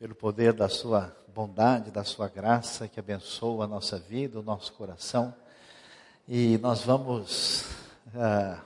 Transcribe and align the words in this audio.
pelo 0.00 0.14
poder 0.14 0.54
da 0.54 0.66
Sua 0.66 1.14
bondade, 1.34 1.90
da 1.90 2.02
Sua 2.02 2.26
graça 2.26 2.88
que 2.88 2.98
abençoa 2.98 3.66
a 3.66 3.68
nossa 3.68 3.98
vida, 3.98 4.40
o 4.40 4.42
nosso 4.42 4.72
coração. 4.72 5.34
E 6.26 6.56
nós 6.56 6.80
vamos 6.80 7.66
uh, 8.06 8.58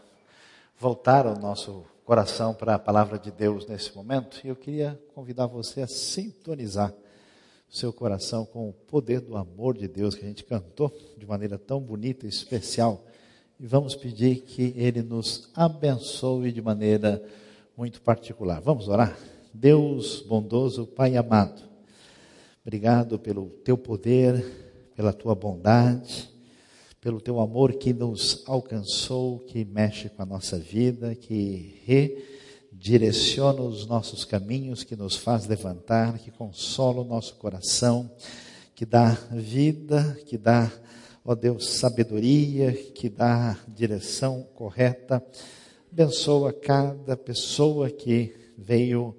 voltar 0.78 1.26
o 1.26 1.36
nosso 1.36 1.84
coração 2.04 2.54
para 2.54 2.76
a 2.76 2.78
palavra 2.78 3.18
de 3.18 3.32
Deus 3.32 3.66
nesse 3.66 3.92
momento. 3.96 4.40
E 4.44 4.48
eu 4.48 4.54
queria 4.54 4.96
convidar 5.12 5.46
você 5.46 5.82
a 5.82 5.88
sintonizar 5.88 6.94
o 7.68 7.76
seu 7.76 7.92
coração 7.92 8.46
com 8.46 8.68
o 8.68 8.72
poder 8.72 9.20
do 9.20 9.36
amor 9.36 9.76
de 9.76 9.88
Deus 9.88 10.14
que 10.14 10.24
a 10.24 10.28
gente 10.28 10.44
cantou 10.44 10.96
de 11.18 11.26
maneira 11.26 11.58
tão 11.58 11.80
bonita 11.80 12.26
e 12.26 12.28
especial. 12.28 13.04
E 13.58 13.66
vamos 13.66 13.96
pedir 13.96 14.42
que 14.42 14.72
Ele 14.76 15.02
nos 15.02 15.50
abençoe 15.52 16.52
de 16.52 16.62
maneira 16.62 17.20
muito 17.76 18.00
particular. 18.00 18.60
Vamos 18.60 18.86
orar? 18.86 19.33
Deus 19.56 20.20
bondoso, 20.20 20.84
Pai 20.84 21.16
amado, 21.16 21.62
obrigado 22.66 23.20
pelo 23.20 23.50
teu 23.64 23.78
poder, 23.78 24.44
pela 24.96 25.12
tua 25.12 25.32
bondade, 25.32 26.28
pelo 27.00 27.20
teu 27.20 27.38
amor 27.38 27.74
que 27.74 27.92
nos 27.92 28.42
alcançou, 28.48 29.38
que 29.38 29.64
mexe 29.64 30.08
com 30.08 30.22
a 30.22 30.26
nossa 30.26 30.58
vida, 30.58 31.14
que 31.14 31.80
redireciona 32.72 33.62
os 33.62 33.86
nossos 33.86 34.24
caminhos, 34.24 34.82
que 34.82 34.96
nos 34.96 35.14
faz 35.14 35.46
levantar, 35.46 36.18
que 36.18 36.32
consola 36.32 37.02
o 37.02 37.04
nosso 37.04 37.36
coração, 37.36 38.10
que 38.74 38.84
dá 38.84 39.10
vida, 39.30 40.18
que 40.26 40.36
dá, 40.36 40.68
ó 41.24 41.32
Deus, 41.36 41.68
sabedoria, 41.68 42.72
que 42.72 43.08
dá 43.08 43.56
direção 43.68 44.42
correta. 44.52 45.24
Abençoa 45.92 46.52
cada 46.52 47.16
pessoa 47.16 47.88
que 47.88 48.34
veio 48.58 49.16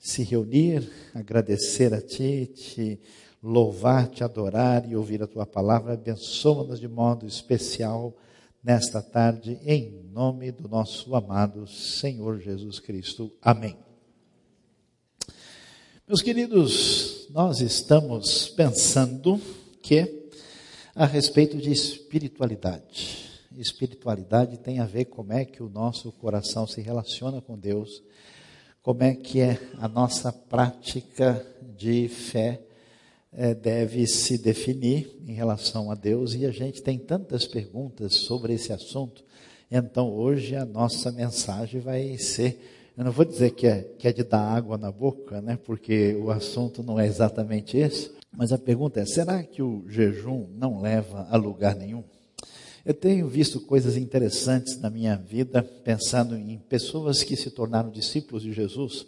se 0.00 0.22
reunir, 0.22 0.90
agradecer 1.14 1.92
a 1.92 2.00
Ti, 2.00 2.46
te 2.46 3.00
louvar, 3.42 4.08
te 4.08 4.24
adorar 4.24 4.90
e 4.90 4.96
ouvir 4.96 5.22
a 5.22 5.26
Tua 5.26 5.44
palavra. 5.44 5.92
Abençoa-nos 5.92 6.80
de 6.80 6.88
modo 6.88 7.26
especial 7.26 8.16
nesta 8.64 9.02
tarde, 9.02 9.58
em 9.62 10.02
nome 10.10 10.50
do 10.50 10.66
nosso 10.68 11.14
amado 11.14 11.66
Senhor 11.66 12.40
Jesus 12.40 12.80
Cristo. 12.80 13.30
Amém. 13.42 13.76
Meus 16.08 16.22
queridos, 16.22 17.28
nós 17.30 17.60
estamos 17.60 18.48
pensando 18.48 19.38
que 19.82 20.28
a 20.94 21.04
respeito 21.04 21.58
de 21.58 21.70
espiritualidade. 21.70 23.30
Espiritualidade 23.56 24.58
tem 24.58 24.80
a 24.80 24.86
ver 24.86 25.06
como 25.06 25.32
é 25.32 25.44
que 25.44 25.62
o 25.62 25.68
nosso 25.68 26.10
coração 26.12 26.66
se 26.66 26.80
relaciona 26.80 27.40
com 27.40 27.58
Deus 27.58 28.02
como 28.82 29.02
é 29.02 29.14
que 29.14 29.40
é 29.40 29.58
a 29.78 29.88
nossa 29.88 30.32
prática 30.32 31.44
de 31.76 32.08
fé 32.08 32.60
é, 33.32 33.54
deve 33.54 34.06
se 34.06 34.38
definir 34.38 35.20
em 35.26 35.32
relação 35.32 35.90
a 35.90 35.94
Deus 35.94 36.34
e 36.34 36.46
a 36.46 36.50
gente 36.50 36.82
tem 36.82 36.98
tantas 36.98 37.46
perguntas 37.46 38.14
sobre 38.14 38.54
esse 38.54 38.72
assunto. 38.72 39.22
Então 39.70 40.10
hoje 40.12 40.56
a 40.56 40.64
nossa 40.64 41.12
mensagem 41.12 41.80
vai 41.80 42.16
ser, 42.18 42.60
eu 42.96 43.04
não 43.04 43.12
vou 43.12 43.24
dizer 43.24 43.50
que 43.50 43.66
é, 43.66 43.82
que 43.98 44.08
é 44.08 44.12
de 44.12 44.24
dar 44.24 44.40
água 44.40 44.76
na 44.76 44.90
boca, 44.90 45.40
né? 45.40 45.58
Porque 45.64 46.14
o 46.14 46.30
assunto 46.30 46.82
não 46.82 46.98
é 46.98 47.06
exatamente 47.06 47.76
esse. 47.76 48.10
Mas 48.32 48.52
a 48.52 48.58
pergunta 48.58 49.00
é: 49.00 49.06
será 49.06 49.42
que 49.42 49.62
o 49.62 49.84
jejum 49.88 50.46
não 50.56 50.80
leva 50.80 51.26
a 51.30 51.36
lugar 51.36 51.76
nenhum? 51.76 52.02
Eu 52.90 52.94
tenho 52.94 53.28
visto 53.28 53.60
coisas 53.60 53.96
interessantes 53.96 54.76
na 54.80 54.90
minha 54.90 55.14
vida, 55.14 55.62
pensando 55.62 56.36
em 56.36 56.58
pessoas 56.58 57.22
que 57.22 57.36
se 57.36 57.48
tornaram 57.48 57.88
discípulos 57.88 58.42
de 58.42 58.52
Jesus. 58.52 59.06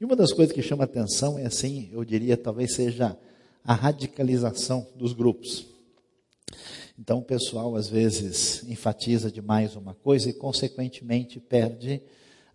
E 0.00 0.04
uma 0.04 0.16
das 0.16 0.32
coisas 0.32 0.52
que 0.52 0.60
chama 0.60 0.82
atenção 0.82 1.38
é 1.38 1.46
assim, 1.46 1.88
eu 1.92 2.04
diria, 2.04 2.36
talvez 2.36 2.74
seja 2.74 3.16
a 3.64 3.74
radicalização 3.74 4.88
dos 4.96 5.12
grupos. 5.12 5.64
Então 6.98 7.20
o 7.20 7.22
pessoal 7.22 7.76
às 7.76 7.88
vezes 7.88 8.64
enfatiza 8.64 9.30
demais 9.30 9.76
uma 9.76 9.94
coisa 9.94 10.28
e 10.28 10.32
consequentemente 10.32 11.38
perde 11.38 12.02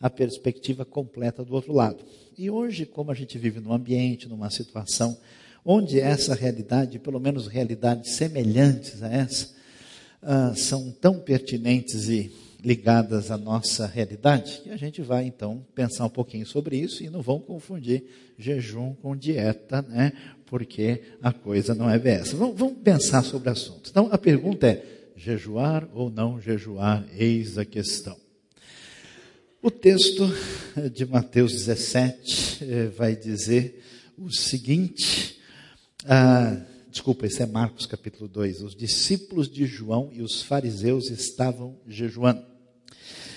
a 0.02 0.10
perspectiva 0.10 0.84
completa 0.84 1.46
do 1.46 1.54
outro 1.54 1.72
lado. 1.72 2.04
E 2.38 2.52
hoje, 2.52 2.86
como 2.86 3.10
a 3.10 3.16
gente 3.16 3.38
vive 3.38 3.62
num 3.62 3.72
ambiente, 3.72 4.28
numa 4.28 4.50
situação 4.50 5.18
onde 5.64 5.98
essa 5.98 6.36
realidade, 6.36 7.00
pelo 7.00 7.22
menos 7.22 7.48
realidades 7.48 8.16
semelhantes 8.18 9.02
a 9.02 9.10
essa, 9.10 9.56
ah, 10.22 10.54
são 10.56 10.92
tão 10.92 11.20
pertinentes 11.20 12.10
e 12.10 12.32
ligadas 12.64 13.30
à 13.32 13.38
nossa 13.38 13.86
realidade 13.86 14.62
que 14.64 14.70
a 14.72 14.78
gente 14.78 15.02
vai 15.02 15.26
então 15.26 15.66
pensar 15.76 16.06
um 16.06 16.10
pouquinho 16.10 16.46
sobre 16.46 16.76
isso 16.76 17.04
e 17.04 17.10
não 17.10 17.22
vão 17.22 17.40
confundir 17.40 18.04
jejum 18.38 18.94
com 18.96 19.16
dieta, 19.16 19.82
né? 19.84 20.12
Porque 20.46 21.02
a 21.22 21.32
coisa 21.32 21.76
não 21.76 21.90
é 21.90 22.02
essa. 22.10 22.36
Vamos, 22.36 22.58
vamos 22.58 22.80
pensar 22.80 23.24
sobre 23.24 23.50
o 23.50 23.52
assunto. 23.52 23.90
Então 23.90 24.10
a 24.12 24.18
pergunta 24.18 24.68
é: 24.68 24.84
jejuar 25.16 25.88
ou 25.94 26.10
não 26.10 26.40
jejuar? 26.42 27.06
Eis 27.16 27.58
a 27.58 27.66
questão. 27.66 28.18
O 29.62 29.72
texto 29.72 30.32
de 30.94 31.06
Mateus 31.06 31.52
17 31.54 32.64
eh, 32.64 32.88
vai 32.88 33.16
dizer 33.16 33.84
o 34.18 34.32
seguinte. 34.32 35.40
Ah, 36.06 36.58
desculpa, 36.98 37.28
esse 37.28 37.44
é 37.44 37.46
Marcos 37.46 37.86
capítulo 37.86 38.28
2. 38.28 38.64
Os 38.64 38.76
discípulos 38.76 39.48
de 39.48 39.68
João 39.68 40.10
e 40.12 40.24
os 40.24 40.42
fariseus 40.42 41.12
estavam 41.12 41.78
jejuando. 41.88 42.44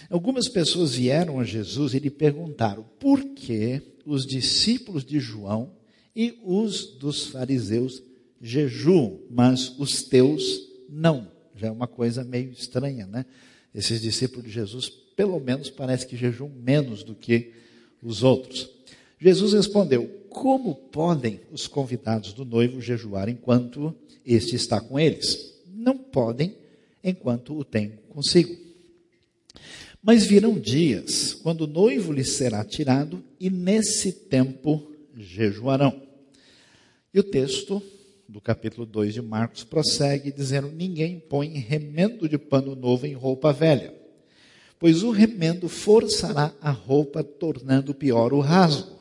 Algumas 0.09 0.49
pessoas 0.49 0.95
vieram 0.95 1.39
a 1.39 1.45
Jesus 1.45 1.93
e 1.93 1.99
lhe 1.99 2.09
perguntaram 2.09 2.87
por 2.99 3.23
que 3.35 3.83
os 4.07 4.27
discípulos 4.27 5.05
de 5.05 5.21
João 5.21 5.73
e 6.17 6.39
os 6.43 6.97
dos 6.97 7.27
fariseus 7.27 8.03
jejuam, 8.41 9.21
mas 9.31 9.79
os 9.79 10.05
teus 10.05 10.67
não. 10.89 11.31
Já 11.55 11.67
é 11.67 11.71
uma 11.71 11.87
coisa 11.87 12.25
meio 12.25 12.51
estranha, 12.53 13.07
né? 13.07 13.27
Esses 13.75 14.01
discípulos 14.01 14.47
de 14.47 14.51
Jesus, 14.51 14.89
pelo 14.89 15.39
menos, 15.39 15.69
parece 15.69 16.07
que 16.07 16.17
jejuam 16.17 16.51
menos 16.51 17.05
do 17.05 17.15
que 17.15 17.53
os 18.03 18.23
outros. 18.23 18.71
Jesus 19.19 19.53
respondeu: 19.53 20.11
como 20.31 20.75
podem 20.75 21.41
os 21.51 21.67
convidados 21.67 22.33
do 22.33 22.45
noivo 22.45 22.81
jejuar 22.81 23.29
enquanto 23.29 23.95
este 24.25 24.55
está 24.55 24.81
com 24.81 24.99
eles? 24.99 25.61
Não 25.67 25.99
podem 25.99 26.57
enquanto 27.03 27.59
o 27.59 27.65
tem 27.65 27.99
consigo. 28.09 28.57
Mas 30.03 30.25
virão 30.25 30.59
dias 30.59 31.35
quando 31.35 31.63
o 31.63 31.67
noivo 31.67 32.13
lhes 32.13 32.31
será 32.31 32.65
tirado 32.65 33.23
e 33.39 33.51
nesse 33.51 34.13
tempo 34.13 34.91
jejuarão. 35.15 36.01
E 37.13 37.19
o 37.19 37.25
texto 37.25 37.83
do 38.29 38.41
capítulo 38.41 38.87
2 38.87 39.15
de 39.15 39.21
Marcos 39.21 39.65
prossegue 39.65 40.33
dizendo: 40.33 40.71
Ninguém 40.71 41.19
põe 41.19 41.49
remendo 41.49 42.29
de 42.29 42.39
pano 42.39 42.77
novo 42.77 43.05
em 43.05 43.13
roupa 43.13 43.53
velha, 43.53 43.93
pois 44.79 45.03
o 45.03 45.11
remendo 45.11 45.69
forçará 45.69 46.55
a 46.61 46.71
roupa, 46.71 47.25
tornando 47.25 47.93
pior 47.93 48.33
o 48.33 48.41
rasgo. 48.41 49.00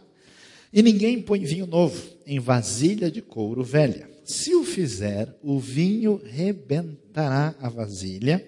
E 0.72 0.84
ninguém 0.84 1.22
põe 1.22 1.40
vinho 1.40 1.66
novo 1.66 2.00
em 2.26 2.40
vasilha 2.40 3.10
de 3.10 3.22
couro 3.22 3.64
velha. 3.64 4.10
Se 4.24 4.54
o 4.54 4.64
fizer, 4.64 5.36
o 5.42 5.60
vinho 5.60 6.22
rebentará 6.24 7.56
a 7.60 7.68
vasilha, 7.68 8.46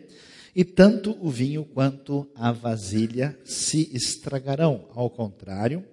e 0.55 0.63
tanto 0.63 1.17
o 1.19 1.29
vinho 1.29 1.65
quanto 1.65 2.29
a 2.35 2.51
vasilha 2.51 3.35
se 3.43 3.89
estragarão. 3.93 4.85
Ao 4.93 5.09
contrário, 5.09 5.83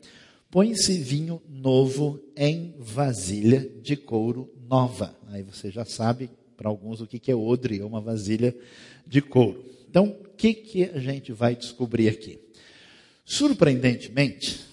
põe-se 0.50 0.98
vinho 0.98 1.40
novo 1.48 2.20
em 2.36 2.74
vasilha 2.78 3.66
de 3.80 3.96
couro 3.96 4.52
nova. 4.68 5.16
Aí 5.28 5.42
você 5.42 5.70
já 5.70 5.86
sabe, 5.86 6.28
para 6.56 6.68
alguns, 6.68 7.00
o 7.00 7.06
que 7.06 7.30
é 7.30 7.34
odre, 7.34 7.80
é 7.80 7.84
uma 7.84 8.00
vasilha 8.00 8.54
de 9.06 9.22
couro. 9.22 9.64
Então, 9.88 10.08
o 10.08 10.28
que, 10.36 10.52
que 10.52 10.84
a 10.84 10.98
gente 10.98 11.32
vai 11.32 11.56
descobrir 11.56 12.08
aqui? 12.08 12.38
Surpreendentemente, 13.24 14.67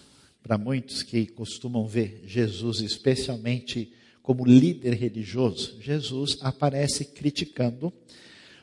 para 0.45 0.59
muitos 0.59 1.01
que 1.01 1.25
costumam 1.25 1.87
ver 1.87 2.21
Jesus 2.27 2.79
especialmente 2.81 3.91
como 4.21 4.45
líder 4.45 4.93
religioso, 4.93 5.81
Jesus 5.81 6.37
aparece 6.39 7.03
criticando 7.03 7.91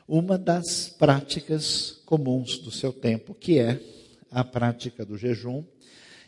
uma 0.07 0.37
das 0.37 0.87
práticas 0.87 2.01
comuns 2.05 2.57
do 2.59 2.71
seu 2.71 2.93
tempo, 2.93 3.35
que 3.35 3.59
é 3.59 3.81
a 4.31 4.45
prática 4.45 5.05
do 5.05 5.17
jejum. 5.17 5.61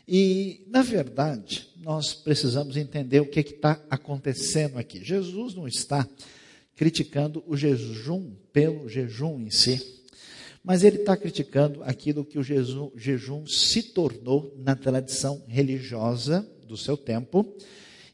E, 0.06 0.62
na 0.68 0.82
verdade, 0.82 1.66
nós 1.78 2.12
precisamos 2.12 2.76
entender 2.76 3.20
o 3.20 3.30
que 3.30 3.40
está 3.40 3.82
acontecendo 3.88 4.76
aqui. 4.76 5.02
Jesus 5.02 5.54
não 5.54 5.66
está 5.66 6.06
criticando 6.74 7.42
o 7.46 7.56
jejum 7.56 8.30
pelo 8.52 8.90
jejum 8.90 9.40
em 9.40 9.50
si, 9.50 9.95
mas 10.66 10.82
ele 10.82 10.96
está 10.96 11.16
criticando 11.16 11.80
aquilo 11.84 12.24
que 12.24 12.40
o 12.40 12.42
jejum, 12.42 13.46
se 13.46 13.84
tornou 13.84 14.52
na 14.58 14.74
tradição 14.74 15.40
religiosa 15.46 16.44
do 16.66 16.76
seu 16.76 16.96
tempo. 16.96 17.46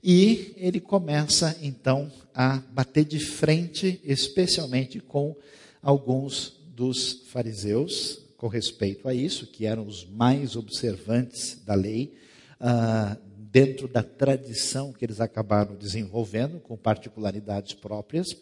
E 0.04 0.52
ele 0.58 0.78
começa 0.78 1.56
então 1.62 2.12
a 2.34 2.58
bater 2.58 3.06
de 3.06 3.18
frente, 3.18 3.98
especialmente 4.04 5.00
com 5.00 5.34
alguns 5.82 6.60
dos 6.76 7.22
fariseus, 7.28 8.20
com 8.36 8.48
respeito 8.48 9.08
a 9.08 9.14
isso, 9.14 9.46
que 9.46 9.64
eram 9.64 9.86
os 9.86 10.06
mais 10.06 10.54
observantes 10.54 11.58
da 11.64 11.72
lei, 11.72 12.12
uh, 12.60 13.16
dentro 13.50 13.88
da 13.88 14.02
tradição 14.02 14.92
que 14.92 15.06
eles 15.06 15.22
acabaram 15.22 15.74
desenvolvendo, 15.74 16.60
com 16.60 16.76
particularidades 16.76 17.72
próprias. 17.72 18.36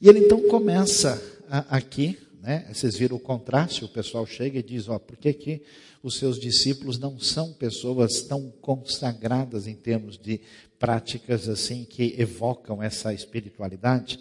E 0.00 0.08
ele 0.08 0.18
então 0.18 0.48
começa 0.48 1.22
a, 1.48 1.76
aqui, 1.76 2.18
né? 2.46 2.64
Vocês 2.72 2.96
viram 2.96 3.16
o 3.16 3.20
contraste, 3.20 3.84
o 3.84 3.88
pessoal 3.88 4.24
chega 4.24 4.60
e 4.60 4.62
diz, 4.62 4.88
ó, 4.88 5.00
por 5.00 5.16
que, 5.16 5.32
que 5.32 5.62
os 6.00 6.14
seus 6.14 6.38
discípulos 6.38 6.96
não 6.96 7.18
são 7.18 7.52
pessoas 7.52 8.22
tão 8.22 8.52
consagradas 8.60 9.66
em 9.66 9.74
termos 9.74 10.16
de 10.16 10.40
práticas 10.78 11.48
assim 11.48 11.84
que 11.84 12.14
evocam 12.16 12.80
essa 12.80 13.12
espiritualidade? 13.12 14.20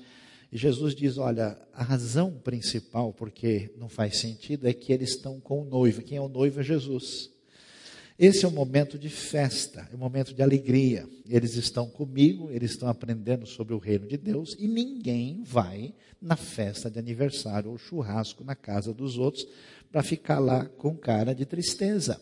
E 0.51 0.57
Jesus 0.57 0.95
diz: 0.95 1.17
Olha, 1.17 1.55
a 1.73 1.83
razão 1.83 2.31
principal 2.31 3.13
porque 3.13 3.71
não 3.77 3.89
faz 3.89 4.17
sentido 4.17 4.67
é 4.67 4.73
que 4.73 4.91
eles 4.91 5.09
estão 5.09 5.39
com 5.39 5.61
o 5.61 5.65
noivo. 5.65 6.01
Quem 6.01 6.17
é 6.17 6.21
o 6.21 6.29
noivo 6.29 6.61
é 6.61 6.63
Jesus. 6.63 7.29
Esse 8.17 8.45
é 8.45 8.47
um 8.47 8.51
momento 8.51 8.97
de 8.97 9.09
festa, 9.09 9.89
é 9.91 9.95
um 9.95 9.99
momento 9.99 10.33
de 10.33 10.41
alegria. 10.41 11.05
Eles 11.27 11.55
estão 11.55 11.85
comigo, 11.89 12.49
eles 12.49 12.71
estão 12.71 12.87
aprendendo 12.87 13.45
sobre 13.45 13.73
o 13.73 13.77
reino 13.77 14.07
de 14.07 14.15
Deus 14.15 14.55
e 14.57 14.69
ninguém 14.69 15.43
vai 15.43 15.93
na 16.21 16.37
festa 16.37 16.89
de 16.89 16.97
aniversário 16.97 17.69
ou 17.69 17.77
churrasco 17.77 18.41
na 18.41 18.55
casa 18.55 18.93
dos 18.93 19.17
outros 19.17 19.45
para 19.91 20.01
ficar 20.01 20.39
lá 20.39 20.65
com 20.65 20.95
cara 20.95 21.35
de 21.35 21.45
tristeza. 21.45 22.21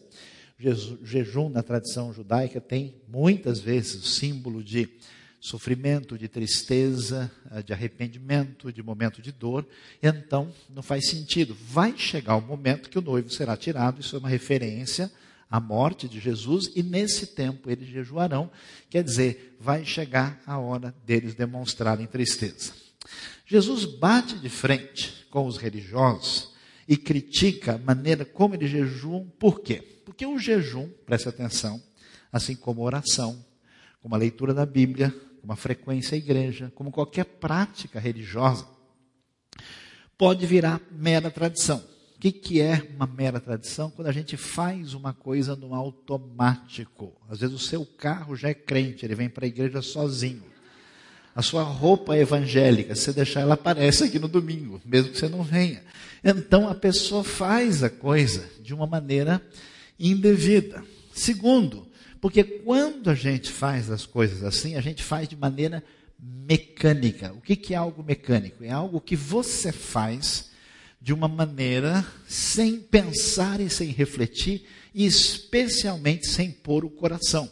Jejum 1.04 1.50
na 1.50 1.62
tradição 1.62 2.12
judaica 2.12 2.60
tem 2.60 2.96
muitas 3.08 3.60
vezes 3.60 4.16
símbolo 4.16 4.64
de 4.64 4.90
sofrimento, 5.40 6.18
de 6.18 6.28
tristeza, 6.28 7.30
eh, 7.52 7.62
de 7.62 7.72
arrependimento, 7.72 8.72
de 8.72 8.82
momento 8.82 9.22
de 9.22 9.32
dor. 9.32 9.68
Então, 10.02 10.52
não 10.74 10.82
faz 10.82 11.10
sentido. 11.10 11.56
Vai 11.68 11.96
chegar 11.98 12.38
o 12.38 12.42
momento 12.42 12.90
que 12.90 12.98
o 12.98 13.02
noivo 13.02 13.30
será 13.30 13.56
tirado, 13.56 14.02
isso 14.02 14.16
é 14.16 14.20
uma 14.20 14.30
referência 14.30 15.12
à 15.54 15.60
morte 15.60 16.10
de 16.10 16.20
Jesus, 16.20 16.72
e 16.76 16.82
nesse 16.82 17.28
tempo 17.28 17.70
eles 17.70 17.88
jejuarão, 17.88 18.50
quer 18.90 19.04
dizer, 19.04 19.56
vai 19.60 19.86
chegar 19.86 20.42
a 20.48 20.58
hora 20.58 20.96
deles 21.06 21.36
demonstrarem 21.36 22.08
tristeza. 22.08 22.74
Jesus 23.46 23.86
bate 23.86 24.40
de 24.40 24.50
frente 24.50 25.28
com 25.30 25.46
os 25.46 25.58
religiosos 25.58 26.50
e 26.88 26.98
critica 26.98 27.76
a 27.76 27.78
maneira 27.78 28.26
como 28.26 28.56
eles 28.56 28.72
jejuam, 28.72 29.32
por 29.38 29.60
quê? 29.60 30.02
Porque 30.04 30.26
o 30.26 30.40
jejum, 30.40 30.90
preste 31.06 31.30
atenção, 31.30 31.80
assim 32.32 32.56
como 32.56 32.82
a 32.82 32.86
oração, 32.86 33.46
como 34.02 34.16
a 34.16 34.18
leitura 34.18 34.56
da 34.56 34.66
Bíblia, 34.66 35.14
como 35.40 35.54
a 35.54 35.56
frequência 35.56 36.16
à 36.16 36.18
igreja, 36.18 36.72
como 36.74 36.90
qualquer 36.90 37.26
prática 37.26 38.00
religiosa, 38.00 38.68
pode 40.18 40.48
virar 40.48 40.82
mera 40.92 41.30
tradição. 41.30 41.93
Que, 42.24 42.32
que 42.32 42.62
é 42.62 42.88
uma 42.96 43.06
mera 43.06 43.38
tradição? 43.38 43.92
Quando 43.92 44.08
a 44.08 44.14
gente 44.14 44.38
faz 44.38 44.94
uma 44.94 45.12
coisa 45.12 45.58
no 45.58 45.76
automático. 45.76 47.12
Às 47.28 47.42
vezes 47.42 47.54
o 47.54 47.60
seu 47.60 47.86
carro 47.86 48.34
já 48.34 48.48
é 48.48 48.54
crente, 48.54 49.06
ele 49.06 49.14
vem 49.14 49.28
para 49.28 49.44
a 49.44 49.48
igreja 49.50 49.82
sozinho. 49.82 50.46
A 51.36 51.42
sua 51.42 51.64
roupa 51.64 52.16
é 52.16 52.22
evangélica, 52.22 52.96
se 52.96 53.02
você 53.02 53.12
deixar 53.12 53.42
ela 53.42 53.56
aparece 53.56 54.06
aqui 54.06 54.20
no 54.20 54.30
domingo, 54.30 54.80
mesmo 54.86 55.12
que 55.12 55.20
você 55.20 55.28
não 55.28 55.44
venha. 55.44 55.84
Então 56.24 56.70
a 56.70 56.74
pessoa 56.74 57.26
faz 57.26 57.84
a 57.84 57.90
coisa 57.90 58.50
de 58.62 58.74
uma 58.74 58.88
maneira 58.88 59.46
indevida. 60.00 60.82
Segundo, 61.14 61.86
porque 62.22 62.42
quando 62.42 63.10
a 63.10 63.16
gente 63.16 63.52
faz 63.52 63.92
as 63.92 64.06
coisas 64.06 64.46
assim, 64.46 64.76
a 64.76 64.82
gente 64.82 65.04
faz 65.04 65.28
de 65.28 65.36
maneira 65.36 65.84
mecânica. 66.18 67.34
O 67.34 67.42
que, 67.42 67.58
que 67.58 67.74
é 67.74 67.78
algo 67.78 68.02
mecânico? 68.02 68.64
É 68.64 68.72
algo 68.72 69.02
que 69.02 69.18
você 69.18 69.74
faz 69.74 70.53
de 71.04 71.12
uma 71.12 71.28
maneira 71.28 72.06
sem 72.30 72.80
pensar 72.80 73.60
e 73.60 73.70
sem 73.70 73.90
refletir, 73.90 74.64
e 74.96 75.06
especialmente 75.06 76.26
sem 76.28 76.50
pôr 76.50 76.86
o 76.86 76.90
coração. 76.90 77.50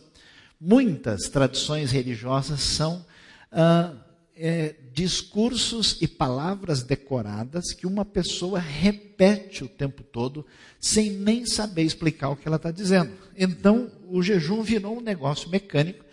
Muitas 0.59 1.24
tradições 1.24 1.92
religiosas 1.92 2.62
são 2.62 3.06
ah, 3.51 3.94
é, 4.38 4.75
discursos 4.94 5.98
e 6.00 6.07
palavras 6.07 6.81
decoradas 6.81 7.74
que 7.74 7.86
uma 7.86 8.06
pessoa 8.06 8.57
repete 8.57 9.65
o 9.65 9.68
tempo 9.68 10.01
todo, 10.01 10.45
sem 10.80 11.12
nem 11.12 11.45
saber 11.45 11.83
explicar 11.83 12.30
o 12.30 12.38
que 12.38 12.48
ela 12.48 12.56
está 12.56 12.71
dizendo. 12.71 13.12
Então, 13.38 13.92
o 14.07 14.24
jejum 14.24 14.62
virou 14.62 14.98
um 14.98 15.01
negócio 15.01 15.50
mecânico, 15.50 16.06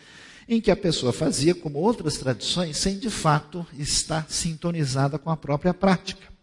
em 0.49 0.61
que 0.61 0.73
a 0.73 0.76
pessoa 0.76 1.12
fazia, 1.12 1.55
como 1.55 1.79
outras 1.79 2.17
tradições, 2.17 2.79
sem 2.79 2.99
de 2.99 3.11
fato 3.11 3.64
estar 3.79 4.29
sintonizada 4.29 5.20
com 5.20 5.31
a 5.31 5.37
própria 5.37 5.73
prática. 5.73 6.38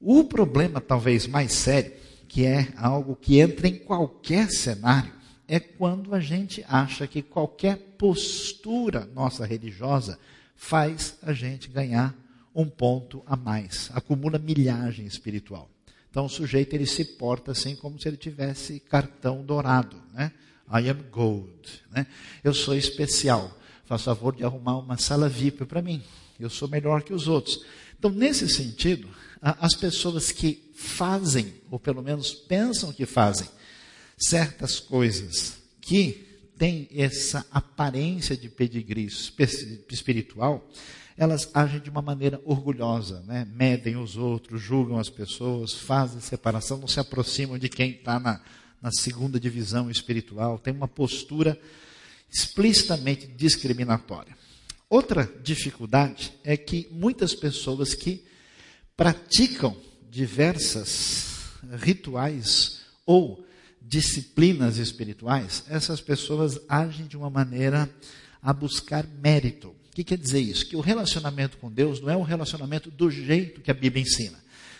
O 0.00 0.24
problema, 0.24 0.80
talvez 0.80 1.26
mais 1.26 1.52
sério, 1.52 1.92
que 2.26 2.46
é 2.46 2.72
algo 2.76 3.14
que 3.14 3.38
entra 3.38 3.68
em 3.68 3.78
qualquer 3.78 4.50
cenário, 4.50 5.12
é 5.46 5.60
quando 5.60 6.14
a 6.14 6.20
gente 6.20 6.64
acha 6.68 7.06
que 7.06 7.20
qualquer 7.22 7.76
postura 7.98 9.08
nossa 9.14 9.44
religiosa 9.44 10.18
faz 10.54 11.18
a 11.22 11.32
gente 11.32 11.68
ganhar 11.68 12.14
um 12.54 12.66
ponto 12.66 13.22
a 13.26 13.36
mais, 13.36 13.90
acumula 13.92 14.38
milhagem 14.38 15.04
espiritual. 15.06 15.68
Então 16.10 16.24
o 16.24 16.30
sujeito 16.30 16.74
ele 16.74 16.86
se 16.86 17.04
porta 17.04 17.52
assim 17.52 17.76
como 17.76 18.00
se 18.00 18.08
ele 18.08 18.16
tivesse 18.16 18.80
cartão 18.80 19.44
dourado, 19.44 19.96
né? 20.12 20.32
I 20.72 20.88
am 20.88 21.02
gold, 21.10 21.82
né? 21.90 22.06
Eu 22.42 22.54
sou 22.54 22.74
especial. 22.74 23.56
Faça 23.84 24.14
favor 24.14 24.36
de 24.36 24.44
arrumar 24.44 24.78
uma 24.78 24.96
sala 24.96 25.28
VIP 25.28 25.64
para 25.64 25.82
mim. 25.82 26.00
Eu 26.38 26.48
sou 26.48 26.68
melhor 26.68 27.02
que 27.02 27.12
os 27.12 27.26
outros. 27.26 27.64
Então 28.00 28.10
nesse 28.10 28.48
sentido, 28.48 29.06
as 29.42 29.74
pessoas 29.74 30.32
que 30.32 30.72
fazem 30.74 31.52
ou 31.70 31.78
pelo 31.78 32.02
menos 32.02 32.32
pensam 32.32 32.90
que 32.94 33.04
fazem 33.04 33.46
certas 34.16 34.80
coisas 34.80 35.58
que 35.82 36.26
têm 36.56 36.88
essa 36.94 37.44
aparência 37.50 38.34
de 38.34 38.48
pedigree 38.48 39.06
espiritual, 39.90 40.66
elas 41.14 41.50
agem 41.52 41.78
de 41.78 41.90
uma 41.90 42.00
maneira 42.00 42.40
orgulhosa, 42.46 43.22
né? 43.26 43.46
medem 43.54 43.98
os 43.98 44.16
outros, 44.16 44.62
julgam 44.62 44.98
as 44.98 45.10
pessoas, 45.10 45.74
fazem 45.74 46.20
separação, 46.20 46.78
não 46.78 46.88
se 46.88 47.00
aproximam 47.00 47.58
de 47.58 47.68
quem 47.68 47.90
está 47.90 48.18
na, 48.18 48.40
na 48.80 48.90
segunda 48.90 49.38
divisão 49.38 49.90
espiritual, 49.90 50.58
tem 50.58 50.72
uma 50.72 50.88
postura 50.88 51.60
explicitamente 52.30 53.26
discriminatória. 53.26 54.39
Outra 54.90 55.32
dificuldade 55.40 56.32
é 56.42 56.56
que 56.56 56.88
muitas 56.90 57.32
pessoas 57.32 57.94
que 57.94 58.24
praticam 58.96 59.76
diversas 60.10 61.52
rituais 61.78 62.80
ou 63.06 63.46
disciplinas 63.80 64.78
espirituais, 64.78 65.62
essas 65.68 66.00
pessoas 66.00 66.60
agem 66.68 67.06
de 67.06 67.16
uma 67.16 67.30
maneira 67.30 67.88
a 68.42 68.52
buscar 68.52 69.06
mérito. 69.06 69.68
O 69.68 69.94
que 69.94 70.02
quer 70.02 70.18
dizer 70.18 70.40
isso? 70.40 70.66
Que 70.66 70.74
o 70.74 70.80
relacionamento 70.80 71.56
com 71.58 71.70
Deus 71.70 72.00
não 72.00 72.10
é 72.10 72.16
um 72.16 72.22
relacionamento 72.22 72.90
do 72.90 73.08
jeito 73.12 73.60
que 73.60 73.70
a 73.70 73.74
Bíblia 73.74 74.02
ensina. 74.02 74.38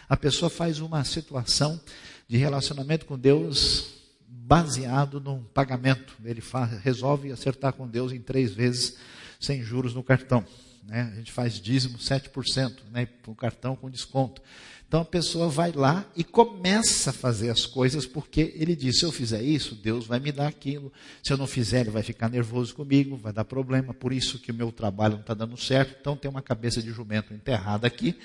A 0.09 0.17
pessoa 0.17 0.51
faz 0.51 0.81
uma 0.81 1.05
situação 1.05 1.81
de 2.27 2.37
relacionamento 2.37 3.07
com 3.07 3.17
Deus 3.17 3.95
baseado 4.27 5.21
num 5.21 5.45
pagamento. 5.45 6.15
Ele 6.25 6.41
faz, 6.41 6.83
resolve 6.83 7.31
acertar 7.31 7.75
com 7.75 7.87
Deus 7.87 8.11
em 8.11 8.19
três 8.19 8.53
vezes 8.53 8.97
sem 9.41 9.63
juros 9.63 9.95
no 9.95 10.03
cartão. 10.03 10.45
Né? 10.87 11.11
A 11.13 11.17
gente 11.17 11.33
faz 11.33 11.55
dízimo 11.61 11.99
7%, 11.99 12.73
né? 12.93 13.09
o 13.27 13.35
cartão 13.35 13.75
com 13.75 13.91
desconto. 13.91 14.43
Então 14.91 15.03
a 15.03 15.05
pessoa 15.05 15.49
vai 15.49 15.71
lá 15.71 16.05
e 16.17 16.25
começa 16.25 17.11
a 17.11 17.13
fazer 17.13 17.49
as 17.49 17.65
coisas 17.65 18.07
porque 18.07 18.53
ele 18.57 18.75
diz: 18.75 18.99
se 18.99 19.05
eu 19.05 19.13
fizer 19.13 19.41
isso, 19.41 19.77
Deus 19.77 20.05
vai 20.05 20.19
me 20.19 20.33
dar 20.33 20.49
aquilo. 20.49 20.93
Se 21.23 21.33
eu 21.33 21.37
não 21.37 21.47
fizer, 21.47 21.83
ele 21.83 21.91
vai 21.91 22.03
ficar 22.03 22.29
nervoso 22.29 22.75
comigo, 22.75 23.17
vai 23.17 23.33
dar 23.33 23.45
problema. 23.45 23.95
Por 23.95 24.13
isso 24.13 24.41
que 24.41 24.51
o 24.51 24.55
meu 24.55 24.73
trabalho 24.73 25.15
não 25.15 25.21
está 25.21 25.33
dando 25.33 25.57
certo. 25.57 25.97
Então 26.01 26.17
tem 26.17 26.29
uma 26.29 26.43
cabeça 26.43 26.83
de 26.83 26.91
jumento 26.91 27.33
enterrada 27.33 27.87
aqui 27.87 28.17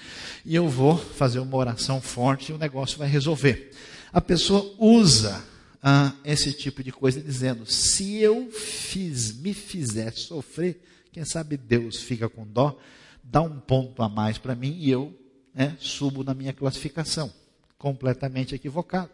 e 0.43 0.55
eu 0.55 0.67
vou 0.67 0.97
fazer 0.97 1.37
uma 1.37 1.55
oração 1.55 2.01
forte 2.01 2.51
e 2.51 2.55
o 2.55 2.57
negócio 2.57 2.97
vai 2.97 3.07
resolver. 3.07 3.69
A 4.11 4.19
pessoa 4.19 4.73
usa 4.79 5.45
ah, 5.83 6.13
esse 6.25 6.51
tipo 6.51 6.81
de 6.81 6.91
coisa 6.91 7.21
dizendo: 7.21 7.63
se 7.67 8.17
eu 8.17 8.49
fiz, 8.49 9.37
me 9.37 9.53
fizer 9.53 10.13
sofrer, 10.13 10.81
quem 11.15 11.23
sabe 11.23 11.55
Deus 11.55 12.01
fica 12.01 12.27
com 12.27 12.45
dó, 12.45 12.77
dá 13.23 13.41
um 13.41 13.57
ponto 13.57 14.03
a 14.03 14.09
mais 14.09 14.37
para 14.37 14.53
mim 14.53 14.75
e 14.81 14.91
eu 14.91 15.17
né, 15.53 15.77
subo 15.79 16.25
na 16.25 16.33
minha 16.33 16.51
classificação. 16.51 17.31
Completamente 17.77 18.53
equivocado. 18.53 19.09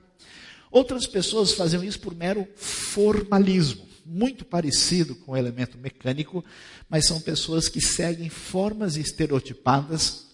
Outras 0.72 1.06
pessoas 1.06 1.54
faziam 1.54 1.84
isso 1.84 2.00
por 2.00 2.16
mero 2.16 2.48
formalismo, 2.56 3.88
muito 4.04 4.44
parecido 4.44 5.14
com 5.14 5.34
o 5.34 5.38
elemento 5.38 5.78
mecânico, 5.78 6.44
mas 6.90 7.06
são 7.06 7.22
pessoas 7.22 7.70
que 7.70 7.80
seguem 7.80 8.30
formas 8.30 8.96
estereotipadas 8.96 10.26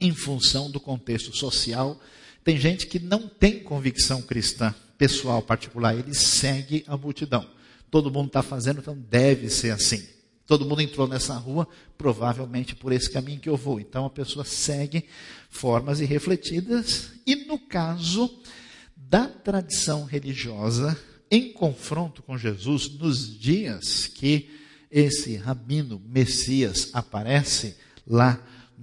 em 0.00 0.14
função 0.14 0.70
do 0.70 0.78
contexto 0.78 1.36
social. 1.36 2.00
Tem 2.44 2.56
gente 2.56 2.86
que 2.86 3.00
não 3.00 3.26
tem 3.26 3.64
convicção 3.64 4.22
cristã 4.22 4.72
pessoal 4.96 5.42
particular, 5.42 5.98
ele 5.98 6.14
segue 6.14 6.84
a 6.86 6.96
multidão. 6.96 7.44
Todo 7.90 8.12
mundo 8.12 8.28
está 8.28 8.44
fazendo, 8.44 8.78
então 8.78 8.96
deve 8.96 9.50
ser 9.50 9.72
assim. 9.72 10.14
Todo 10.46 10.66
mundo 10.66 10.82
entrou 10.82 11.08
nessa 11.08 11.34
rua, 11.34 11.66
provavelmente 11.96 12.74
por 12.74 12.92
esse 12.92 13.10
caminho 13.10 13.40
que 13.40 13.48
eu 13.48 13.56
vou. 13.56 13.80
Então 13.80 14.04
a 14.04 14.10
pessoa 14.10 14.44
segue 14.44 15.06
formas 15.48 16.00
irrefletidas, 16.00 17.12
e 17.26 17.34
no 17.46 17.58
caso 17.58 18.30
da 18.96 19.26
tradição 19.26 20.04
religiosa, 20.04 20.98
em 21.30 21.52
confronto 21.52 22.22
com 22.22 22.36
Jesus 22.36 22.88
nos 22.90 23.38
dias 23.38 24.06
que 24.06 24.50
esse 24.90 25.36
rabino 25.36 26.00
Messias 26.06 26.90
aparece 26.92 27.76
lá 28.06 28.40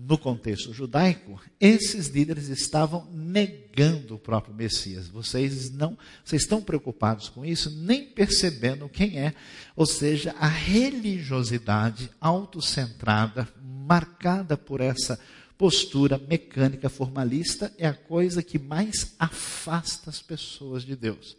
no 0.08 0.18
contexto 0.18 0.74
judaico, 0.74 1.40
esses 1.60 2.08
líderes 2.08 2.50
estavam 2.50 3.08
negando 3.12 4.16
o 4.16 4.20
próprio 4.20 4.54
Messias. 4.54 5.08
Vocês 5.08 5.70
não, 5.72 5.98
vocês 6.24 6.42
estão 6.42 6.62
preocupados 6.62 7.30
com 7.30 7.46
isso, 7.46 7.70
nem 7.70 8.06
percebendo 8.06 8.90
quem 8.90 9.20
é, 9.20 9.34
ou 9.76 9.86
seja, 9.86 10.36
a 10.40 10.48
religiosidade 10.48 12.10
autocentrada, 12.20 13.48
marcada 13.64 14.58
por 14.58 14.82
essa 14.82 15.20
postura 15.58 16.18
mecânica 16.18 16.90
formalista 16.90 17.72
é 17.78 17.88
a 17.88 17.94
coisa 17.94 18.42
que 18.42 18.58
mais 18.58 19.14
afasta 19.20 20.10
as 20.10 20.22
pessoas 20.22 20.84
de 20.84 20.96
Deus 20.96 21.38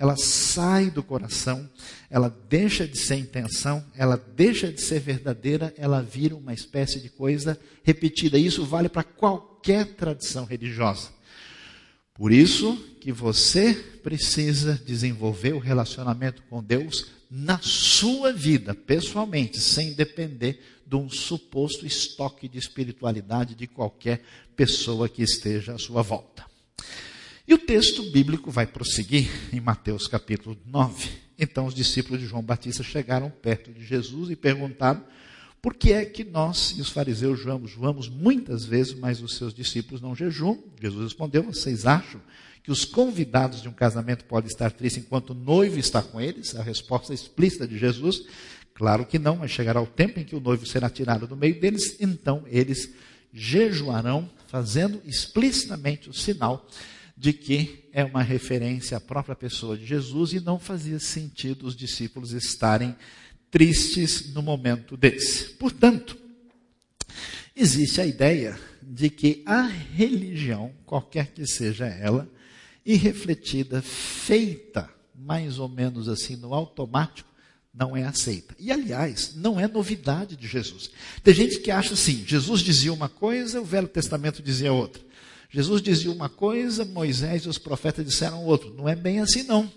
ela 0.00 0.16
sai 0.16 0.90
do 0.90 1.02
coração, 1.02 1.68
ela 2.08 2.34
deixa 2.48 2.88
de 2.88 2.98
ser 2.98 3.16
intenção, 3.16 3.84
ela 3.94 4.16
deixa 4.16 4.72
de 4.72 4.80
ser 4.80 4.98
verdadeira, 4.98 5.74
ela 5.76 6.00
vira 6.00 6.34
uma 6.34 6.54
espécie 6.54 6.98
de 6.98 7.10
coisa 7.10 7.60
repetida. 7.82 8.38
Isso 8.38 8.64
vale 8.64 8.88
para 8.88 9.02
qualquer 9.02 9.84
tradição 9.88 10.46
religiosa. 10.46 11.10
Por 12.14 12.32
isso 12.32 12.78
que 12.98 13.12
você 13.12 13.74
precisa 14.02 14.80
desenvolver 14.86 15.52
o 15.52 15.58
relacionamento 15.58 16.42
com 16.48 16.64
Deus 16.64 17.08
na 17.30 17.58
sua 17.60 18.32
vida, 18.32 18.74
pessoalmente, 18.74 19.60
sem 19.60 19.92
depender 19.92 20.62
de 20.86 20.96
um 20.96 21.10
suposto 21.10 21.84
estoque 21.84 22.48
de 22.48 22.56
espiritualidade 22.56 23.54
de 23.54 23.66
qualquer 23.66 24.22
pessoa 24.56 25.10
que 25.10 25.22
esteja 25.22 25.74
à 25.74 25.78
sua 25.78 26.00
volta. 26.00 26.46
E 27.50 27.54
o 27.54 27.58
texto 27.58 28.04
bíblico 28.12 28.48
vai 28.48 28.64
prosseguir 28.64 29.28
em 29.52 29.58
Mateus 29.58 30.06
capítulo 30.06 30.56
9. 30.64 31.10
Então 31.36 31.66
os 31.66 31.74
discípulos 31.74 32.20
de 32.20 32.26
João 32.28 32.44
Batista 32.44 32.84
chegaram 32.84 33.28
perto 33.28 33.72
de 33.72 33.84
Jesus 33.84 34.30
e 34.30 34.36
perguntaram 34.36 35.02
por 35.60 35.74
que 35.74 35.92
é 35.92 36.04
que 36.04 36.22
nós 36.22 36.74
e 36.78 36.80
os 36.80 36.90
fariseus 36.90 37.38
jejuamos, 37.38 37.72
jejuamos 37.72 38.08
muitas 38.08 38.64
vezes, 38.64 38.94
mas 38.94 39.20
os 39.20 39.36
seus 39.36 39.52
discípulos 39.52 40.00
não 40.00 40.14
jejuam? 40.14 40.62
Jesus 40.80 41.02
respondeu: 41.02 41.42
Vocês 41.42 41.86
acham 41.86 42.20
que 42.62 42.70
os 42.70 42.84
convidados 42.84 43.60
de 43.60 43.68
um 43.68 43.72
casamento 43.72 44.26
podem 44.26 44.46
estar 44.46 44.70
tristes 44.70 45.02
enquanto 45.02 45.30
o 45.30 45.34
noivo 45.34 45.76
está 45.76 46.00
com 46.00 46.20
eles? 46.20 46.54
A 46.54 46.62
resposta 46.62 47.12
explícita 47.12 47.66
de 47.66 47.76
Jesus: 47.76 48.22
Claro 48.74 49.04
que 49.04 49.18
não, 49.18 49.34
mas 49.34 49.50
chegará 49.50 49.82
o 49.82 49.88
tempo 49.88 50.20
em 50.20 50.24
que 50.24 50.36
o 50.36 50.40
noivo 50.40 50.66
será 50.66 50.88
tirado 50.88 51.26
do 51.26 51.36
meio 51.36 51.60
deles, 51.60 51.96
então 51.98 52.44
eles 52.46 52.94
jejuarão, 53.32 54.30
fazendo 54.46 55.02
explicitamente 55.04 56.08
o 56.08 56.14
sinal 56.14 56.64
de 57.20 57.34
que 57.34 57.84
é 57.92 58.02
uma 58.02 58.22
referência 58.22 58.96
à 58.96 59.00
própria 59.00 59.36
pessoa 59.36 59.76
de 59.76 59.84
Jesus 59.84 60.32
e 60.32 60.40
não 60.40 60.58
fazia 60.58 60.98
sentido 60.98 61.66
os 61.66 61.76
discípulos 61.76 62.32
estarem 62.32 62.96
tristes 63.50 64.32
no 64.32 64.40
momento 64.40 64.96
desse. 64.96 65.50
Portanto, 65.50 66.16
existe 67.54 68.00
a 68.00 68.06
ideia 68.06 68.58
de 68.80 69.10
que 69.10 69.42
a 69.44 69.66
religião, 69.66 70.72
qualquer 70.86 71.26
que 71.26 71.46
seja 71.46 71.84
ela, 71.84 72.26
e 72.86 72.94
refletida, 72.94 73.82
feita 73.82 74.88
mais 75.14 75.58
ou 75.58 75.68
menos 75.68 76.08
assim 76.08 76.36
no 76.36 76.54
automático, 76.54 77.28
não 77.74 77.94
é 77.94 78.02
aceita. 78.02 78.56
E 78.58 78.72
aliás, 78.72 79.34
não 79.36 79.60
é 79.60 79.68
novidade 79.68 80.36
de 80.36 80.48
Jesus. 80.48 80.90
Tem 81.22 81.34
gente 81.34 81.60
que 81.60 81.70
acha 81.70 81.92
assim: 81.92 82.24
Jesus 82.26 82.62
dizia 82.62 82.94
uma 82.94 83.10
coisa, 83.10 83.60
o 83.60 83.64
Velho 83.64 83.88
Testamento 83.88 84.42
dizia 84.42 84.72
outra. 84.72 85.09
Jesus 85.50 85.82
dizia 85.82 86.12
uma 86.12 86.28
coisa, 86.28 86.84
Moisés 86.84 87.42
e 87.42 87.48
os 87.48 87.58
profetas 87.58 88.06
disseram 88.06 88.44
outra. 88.44 88.70
Não 88.70 88.88
é 88.88 88.94
bem 88.94 89.20
assim, 89.20 89.42
não. 89.42 89.70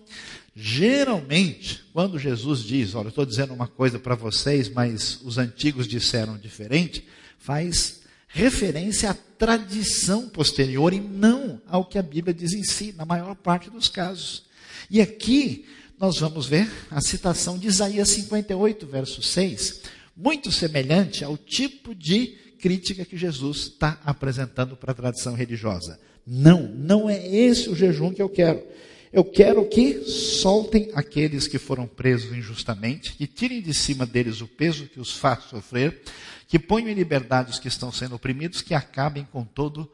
Geralmente, 0.56 1.84
quando 1.92 2.20
Jesus 2.20 2.64
diz, 2.64 2.94
olha, 2.94 3.08
eu 3.08 3.10
estou 3.10 3.26
dizendo 3.26 3.54
uma 3.54 3.68
coisa 3.68 3.98
para 3.98 4.14
vocês, 4.14 4.70
mas 4.70 5.20
os 5.24 5.40
antigos 5.40 5.88
disseram 5.88 6.38
diferente, 6.38 7.08
faz 7.40 8.02
referência 8.28 9.10
à 9.10 9.14
tradição 9.14 10.30
posterior 10.30 10.94
e 10.94 11.00
não 11.00 11.60
ao 11.68 11.86
que 11.86 11.98
a 11.98 12.04
Bíblia 12.04 12.34
diz 12.34 12.54
em 12.54 12.64
si, 12.64 12.94
na 12.96 13.06
maior 13.06 13.36
parte 13.36 13.72
dos 13.72 13.88
casos. 13.88 14.44
E 14.92 15.02
aqui 15.02 15.66
nós 16.00 16.20
vamos 16.20 16.46
ver 16.46 16.70
a 16.92 17.02
citação 17.02 17.58
de 17.58 17.68
Isaías 17.68 18.10
58, 18.10 18.86
verso 18.86 19.24
6, 19.24 19.82
muito 20.16 20.52
semelhante 20.52 21.24
ao 21.24 21.36
tipo 21.36 21.96
de 21.96 22.38
crítica 22.64 23.04
que 23.04 23.18
Jesus 23.18 23.58
está 23.58 24.00
apresentando 24.06 24.78
para 24.78 24.94
a 24.94 24.96
tradição 24.96 25.34
religiosa. 25.34 26.00
Não, 26.26 26.62
não 26.62 27.10
é 27.10 27.28
esse 27.28 27.68
o 27.68 27.76
jejum 27.76 28.14
que 28.14 28.22
eu 28.22 28.30
quero. 28.30 28.64
Eu 29.12 29.26
quero 29.26 29.68
que 29.68 30.06
soltem 30.06 30.90
aqueles 30.96 31.46
que 31.46 31.60
foram 31.60 31.86
presos 31.86 32.32
injustamente, 32.32 33.18
que 33.18 33.28
tirem 33.28 33.62
de 33.62 33.74
cima 33.74 34.06
deles 34.06 34.40
o 34.40 34.48
peso 34.48 34.88
que 34.88 34.98
os 34.98 35.12
faz 35.12 35.44
sofrer, 35.44 36.04
que 36.48 36.58
ponham 36.58 36.88
em 36.88 36.94
liberdade 36.94 37.52
os 37.52 37.60
que 37.60 37.68
estão 37.68 37.92
sendo 37.92 38.16
oprimidos, 38.16 38.62
que 38.62 38.74
acabem 38.74 39.26
com 39.26 39.44
todo 39.44 39.92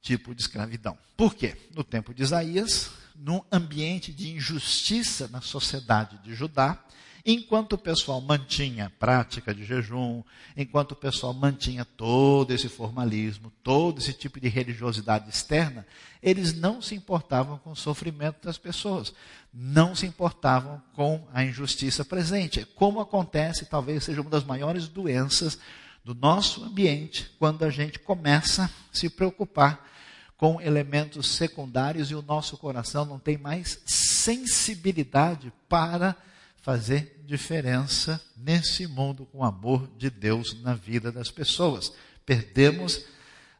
tipo 0.00 0.36
de 0.36 0.42
escravidão. 0.42 0.96
Por 1.16 1.34
quê? 1.34 1.56
No 1.74 1.82
tempo 1.82 2.14
de 2.14 2.22
Isaías, 2.22 2.90
num 3.16 3.42
ambiente 3.50 4.12
de 4.12 4.30
injustiça 4.30 5.26
na 5.32 5.40
sociedade 5.40 6.16
de 6.22 6.32
Judá, 6.32 6.80
Enquanto 7.24 7.74
o 7.74 7.78
pessoal 7.78 8.20
mantinha 8.20 8.86
a 8.86 8.90
prática 8.90 9.54
de 9.54 9.64
jejum, 9.64 10.22
enquanto 10.56 10.92
o 10.92 10.96
pessoal 10.96 11.32
mantinha 11.32 11.84
todo 11.84 12.52
esse 12.52 12.68
formalismo, 12.68 13.52
todo 13.62 13.98
esse 13.98 14.12
tipo 14.12 14.40
de 14.40 14.48
religiosidade 14.48 15.28
externa, 15.28 15.86
eles 16.20 16.52
não 16.52 16.82
se 16.82 16.96
importavam 16.96 17.58
com 17.58 17.70
o 17.70 17.76
sofrimento 17.76 18.44
das 18.44 18.58
pessoas, 18.58 19.14
não 19.54 19.94
se 19.94 20.04
importavam 20.04 20.82
com 20.94 21.24
a 21.32 21.44
injustiça 21.44 22.04
presente. 22.04 22.64
Como 22.74 23.00
acontece, 23.00 23.66
talvez 23.66 24.02
seja 24.02 24.20
uma 24.20 24.30
das 24.30 24.44
maiores 24.44 24.88
doenças 24.88 25.58
do 26.04 26.14
nosso 26.16 26.64
ambiente, 26.64 27.30
quando 27.38 27.64
a 27.64 27.70
gente 27.70 28.00
começa 28.00 28.64
a 28.64 28.70
se 28.90 29.08
preocupar 29.08 29.88
com 30.36 30.60
elementos 30.60 31.36
secundários 31.36 32.10
e 32.10 32.16
o 32.16 32.22
nosso 32.22 32.56
coração 32.56 33.04
não 33.04 33.20
tem 33.20 33.38
mais 33.38 33.80
sensibilidade 33.86 35.52
para 35.68 36.16
fazer 36.62 37.22
diferença 37.26 38.22
nesse 38.36 38.86
mundo 38.86 39.26
com 39.26 39.38
o 39.38 39.44
amor 39.44 39.88
de 39.96 40.08
Deus 40.08 40.60
na 40.62 40.74
vida 40.74 41.10
das 41.10 41.30
pessoas. 41.30 41.92
Perdemos 42.24 43.04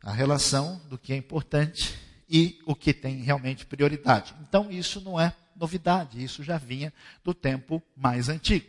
a 0.03 0.13
relação 0.13 0.81
do 0.89 0.97
que 0.97 1.13
é 1.13 1.17
importante 1.17 1.99
e 2.29 2.61
o 2.65 2.75
que 2.75 2.95
tem 2.95 3.17
realmente 3.17 3.67
prioridade. 3.67 4.35
Então, 4.41 4.71
isso 4.71 5.01
não 5.01 5.21
é 5.21 5.35
novidade, 5.55 6.23
isso 6.23 6.43
já 6.43 6.57
vinha 6.57 6.93
do 7.23 7.35
tempo 7.35 7.83
mais 7.97 8.29
antigo. 8.29 8.67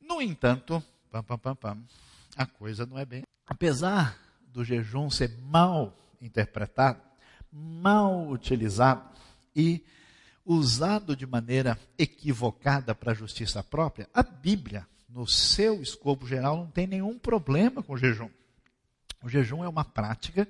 No 0.00 0.20
entanto, 0.20 0.82
pam, 1.10 1.22
pam, 1.22 1.38
pam, 1.38 1.56
pam, 1.56 1.82
a 2.36 2.46
coisa 2.46 2.86
não 2.86 2.98
é 2.98 3.04
bem. 3.04 3.22
Apesar 3.46 4.18
do 4.52 4.62
jejum 4.62 5.10
ser 5.10 5.36
mal 5.38 5.98
interpretado, 6.20 7.00
mal 7.50 8.28
utilizado 8.28 9.08
e 9.56 9.84
usado 10.44 11.16
de 11.16 11.26
maneira 11.26 11.78
equivocada 11.98 12.94
para 12.94 13.12
a 13.12 13.14
justiça 13.14 13.62
própria, 13.62 14.08
a 14.12 14.22
Bíblia, 14.22 14.86
no 15.08 15.26
seu 15.26 15.80
escopo 15.80 16.26
geral, 16.26 16.56
não 16.56 16.66
tem 16.66 16.86
nenhum 16.86 17.18
problema 17.18 17.82
com 17.82 17.94
o 17.94 17.98
jejum. 17.98 18.28
O 19.22 19.28
jejum 19.28 19.64
é 19.64 19.68
uma 19.68 19.84
prática 19.84 20.46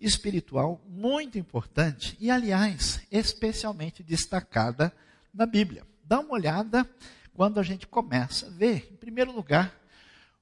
espiritual 0.00 0.80
muito 0.88 1.38
importante 1.38 2.16
e, 2.20 2.30
aliás, 2.30 3.02
especialmente 3.10 4.02
destacada 4.02 4.92
na 5.34 5.44
Bíblia. 5.44 5.84
Dá 6.04 6.20
uma 6.20 6.34
olhada 6.34 6.88
quando 7.34 7.60
a 7.60 7.62
gente 7.62 7.86
começa 7.86 8.46
a 8.46 8.50
ver. 8.50 8.88
Em 8.92 8.96
primeiro 8.96 9.32
lugar, 9.32 9.74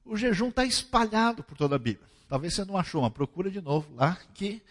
o 0.05 0.16
jejum 0.16 0.49
está 0.49 0.64
espalhado 0.64 1.43
por 1.43 1.57
toda 1.57 1.76
a 1.76 1.78
Bíblia. 1.78 2.07
Talvez 2.28 2.55
você 2.55 2.64
não 2.64 2.76
achou, 2.76 3.02
mas 3.02 3.12
procura 3.12 3.50
de 3.50 3.61
novo 3.61 3.93
lá 3.95 4.16
que 4.35 4.62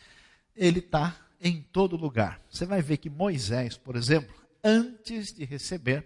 ele 0.55 0.79
está 0.79 1.24
em 1.45 1.61
todo 1.61 1.95
lugar. 1.95 2.41
Você 2.49 2.65
vai 2.65 2.81
ver 2.81 2.97
que 2.97 3.07
Moisés, 3.07 3.77
por 3.77 3.95
exemplo, 3.95 4.35
antes 4.63 5.31
de 5.31 5.45
receber 5.45 6.03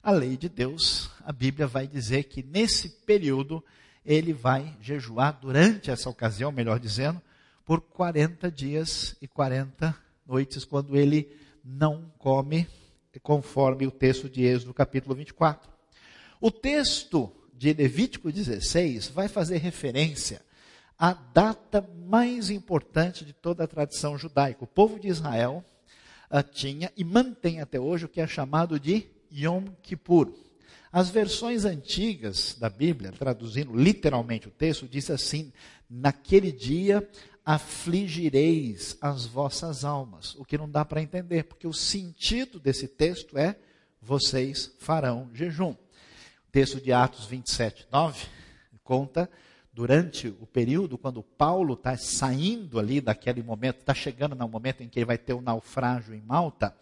a 0.00 0.12
lei 0.12 0.36
de 0.36 0.48
Deus, 0.48 1.10
a 1.24 1.32
Bíblia 1.32 1.66
vai 1.66 1.88
dizer 1.88 2.22
que 2.24 2.44
nesse 2.44 2.88
período 2.88 3.62
ele 4.06 4.32
vai 4.32 4.76
jejuar 4.80 5.36
durante 5.40 5.90
essa 5.90 6.08
ocasião, 6.08 6.52
melhor 6.52 6.78
dizendo, 6.78 7.20
por 7.64 7.80
40 7.80 8.48
dias 8.52 9.16
e 9.20 9.26
40 9.26 9.96
noites, 10.24 10.64
quando 10.64 10.96
ele 10.96 11.28
não 11.64 12.08
come, 12.16 12.64
conforme 13.20 13.84
o 13.84 13.90
texto 13.90 14.30
de 14.30 14.44
Êxodo, 14.44 14.72
capítulo 14.72 15.16
24. 15.16 15.68
O 16.40 16.52
texto 16.52 17.32
de 17.52 17.72
Levítico 17.72 18.30
16 18.30 19.08
vai 19.08 19.26
fazer 19.26 19.58
referência 19.58 20.40
a 20.98 21.12
data 21.12 21.88
mais 22.06 22.50
importante 22.50 23.24
de 23.24 23.32
toda 23.32 23.64
a 23.64 23.68
tradição 23.68 24.18
judaica. 24.18 24.64
O 24.64 24.66
povo 24.66 24.98
de 24.98 25.06
Israel 25.06 25.64
uh, 26.30 26.42
tinha 26.42 26.92
e 26.96 27.04
mantém 27.04 27.60
até 27.60 27.78
hoje 27.78 28.06
o 28.06 28.08
que 28.08 28.20
é 28.20 28.26
chamado 28.26 28.80
de 28.80 29.06
Yom 29.32 29.66
Kippur. 29.82 30.32
As 30.90 31.10
versões 31.10 31.64
antigas 31.64 32.56
da 32.58 32.68
Bíblia, 32.68 33.12
traduzindo 33.12 33.76
literalmente 33.76 34.48
o 34.48 34.50
texto, 34.50 34.88
diz 34.88 35.10
assim: 35.10 35.52
Naquele 35.88 36.50
dia 36.50 37.06
afligireis 37.44 38.96
as 39.00 39.26
vossas 39.26 39.84
almas. 39.84 40.34
O 40.34 40.44
que 40.44 40.58
não 40.58 40.68
dá 40.68 40.84
para 40.84 41.02
entender, 41.02 41.44
porque 41.44 41.66
o 41.66 41.72
sentido 41.72 42.58
desse 42.58 42.88
texto 42.88 43.38
é 43.38 43.56
vocês 44.00 44.74
farão 44.78 45.30
jejum. 45.32 45.70
O 45.70 46.50
texto 46.50 46.80
de 46.80 46.92
Atos 46.92 47.26
27, 47.26 47.86
9 47.92 48.26
conta 48.82 49.30
durante 49.78 50.26
o 50.40 50.44
período 50.44 50.98
quando 50.98 51.22
Paulo 51.22 51.74
está 51.74 51.96
saindo 51.96 52.80
ali 52.80 53.00
daquele 53.00 53.44
momento, 53.44 53.78
está 53.78 53.94
chegando 53.94 54.34
no 54.34 54.48
momento 54.48 54.82
em 54.82 54.88
que 54.88 54.98
ele 54.98 55.06
vai 55.06 55.16
ter 55.16 55.34
o 55.34 55.38
um 55.38 55.40
naufrágio 55.40 56.12
em 56.16 56.20
Malta, 56.20 56.74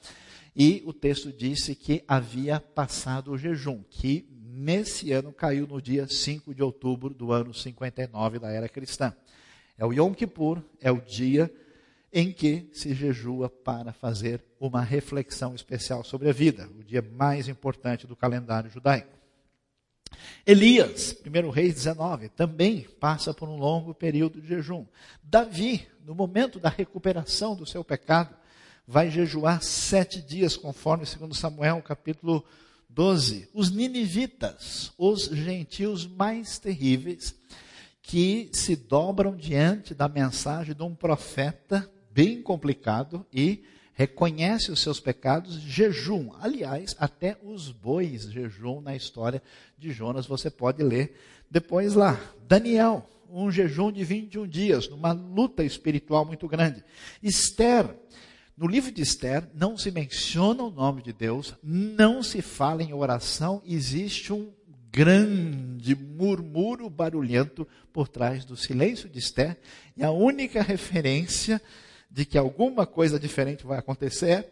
e 0.57 0.83
o 0.87 0.95
texto 0.95 1.31
disse 1.31 1.75
que 1.75 2.03
havia 2.09 2.59
passado 2.59 3.33
o 3.33 3.37
jejum, 3.37 3.83
que 3.91 4.27
nesse 4.33 5.13
ano 5.13 5.31
caiu 5.31 5.67
no 5.67 5.83
dia 5.83 6.09
5 6.09 6.55
de 6.55 6.63
outubro 6.63 7.13
do 7.13 7.33
ano 7.33 7.53
59 7.53 8.39
da 8.39 8.51
era 8.51 8.67
cristã. 8.67 9.13
É 9.77 9.85
o 9.85 9.93
Yom 9.93 10.15
Kippur, 10.15 10.63
é 10.81 10.91
o 10.91 10.99
dia 10.99 11.53
em 12.11 12.33
que 12.33 12.67
se 12.73 12.95
jejua 12.95 13.51
para 13.51 13.93
fazer 13.93 14.43
uma 14.59 14.81
reflexão 14.81 15.55
especial 15.55 16.03
sobre 16.03 16.31
a 16.31 16.33
vida, 16.33 16.67
o 16.81 16.83
dia 16.83 17.03
mais 17.03 17.47
importante 17.47 18.07
do 18.07 18.17
calendário 18.17 18.71
judaico. 18.71 19.26
Elias, 20.47 21.17
1 21.27 21.51
Reis 21.51 21.75
19, 21.75 22.29
também 22.29 22.87
passa 23.01 23.35
por 23.35 23.49
um 23.49 23.57
longo 23.57 23.93
período 23.95 24.41
de 24.41 24.49
jejum. 24.49 24.87
Davi, 25.23 25.87
no 26.05 26.15
momento 26.15 26.61
da 26.61 26.69
recuperação 26.69 27.57
do 27.57 27.67
seu 27.67 27.83
pecado, 27.83 28.35
vai 28.87 29.11
jejuar 29.11 29.63
sete 29.63 30.23
dias, 30.23 30.57
conforme 30.57 31.05
2 31.05 31.37
Samuel, 31.37 31.83
capítulo 31.83 32.45
12. 32.89 33.49
Os 33.53 33.71
ninivitas, 33.71 34.93
os 34.97 35.25
gentios 35.25 36.07
mais 36.07 36.59
terríveis, 36.59 37.35
que 38.01 38.49
se 38.53 38.77
dobram 38.77 39.37
diante 39.37 39.93
da 39.93 40.09
mensagem 40.09 40.75
de 40.75 40.83
um 40.83 40.95
profeta 40.95 41.91
bem 42.13 42.41
complicado 42.41 43.27
e 43.33 43.65
reconhece 43.97 44.71
os 44.71 44.81
seus 44.81 45.01
pecados, 45.01 45.55
jejum. 45.55 46.31
Aliás, 46.39 46.95
até 46.99 47.39
os 47.43 47.73
bois 47.73 48.31
jejum 48.31 48.83
na 48.83 48.95
história 48.95 49.43
de 49.79 49.91
Jonas, 49.91 50.27
você 50.27 50.51
pode 50.51 50.83
ler 50.83 51.17
depois 51.51 51.95
lá. 51.95 52.21
Daniel, 52.47 53.09
um 53.33 53.51
jejum 53.51 53.91
de 53.91 54.05
21 54.05 54.47
dias, 54.47 54.87
numa 54.87 55.13
luta 55.13 55.65
espiritual 55.65 56.27
muito 56.27 56.47
grande. 56.47 56.85
Esther, 57.23 57.89
no 58.55 58.67
livro 58.67 58.93
de 58.93 59.01
Esther, 59.01 59.49
não 59.55 59.79
se 59.79 59.91
menciona 59.91 60.63
o 60.63 60.71
nome 60.71 61.03
de 61.03 61.15
Deus, 61.15 61.55
não 61.63 62.23
se 62.23 62.43
fala 62.43 62.83
em 62.83 62.93
oração, 62.93 63.63
existe 63.65 64.31
um 64.31 64.53
grande 64.93 65.95
murmúrio 65.95 66.91
barulhento 66.91 67.67
por 67.95 68.09
trás 68.09 68.45
do 68.45 68.59
silêncio 68.59 69.09
de 69.09 69.19
Esther, 69.19 69.57
e 69.97 70.05
a 70.05 70.11
única 70.11 70.63
referência 70.63 71.63
de 72.17 72.25
que 72.25 72.39
alguma 72.39 72.87
coisa 72.87 73.21
diferente 73.21 73.67
vai 73.67 73.79
acontecer 73.79 74.51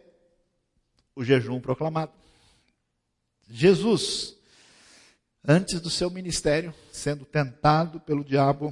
o 1.15 1.23
jejum 1.23 1.59
proclamado. 1.59 2.11
Jesus, 3.49 4.37
antes 5.43 5.81
do 5.81 5.89
seu 5.89 6.11
ministério, 6.11 6.71
sendo 6.91 7.25
tentado 7.25 7.99
pelo 7.99 8.23
diabo, 8.23 8.71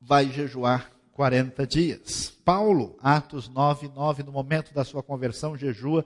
vai 0.00 0.32
jejuar 0.32 0.90
40 1.12 1.66
dias. 1.66 2.32
Paulo, 2.42 2.96
Atos 3.02 3.46
9, 3.46 3.88
9, 3.94 4.22
no 4.22 4.32
momento 4.32 4.72
da 4.72 4.82
sua 4.82 5.02
conversão, 5.02 5.54
jejua. 5.54 6.02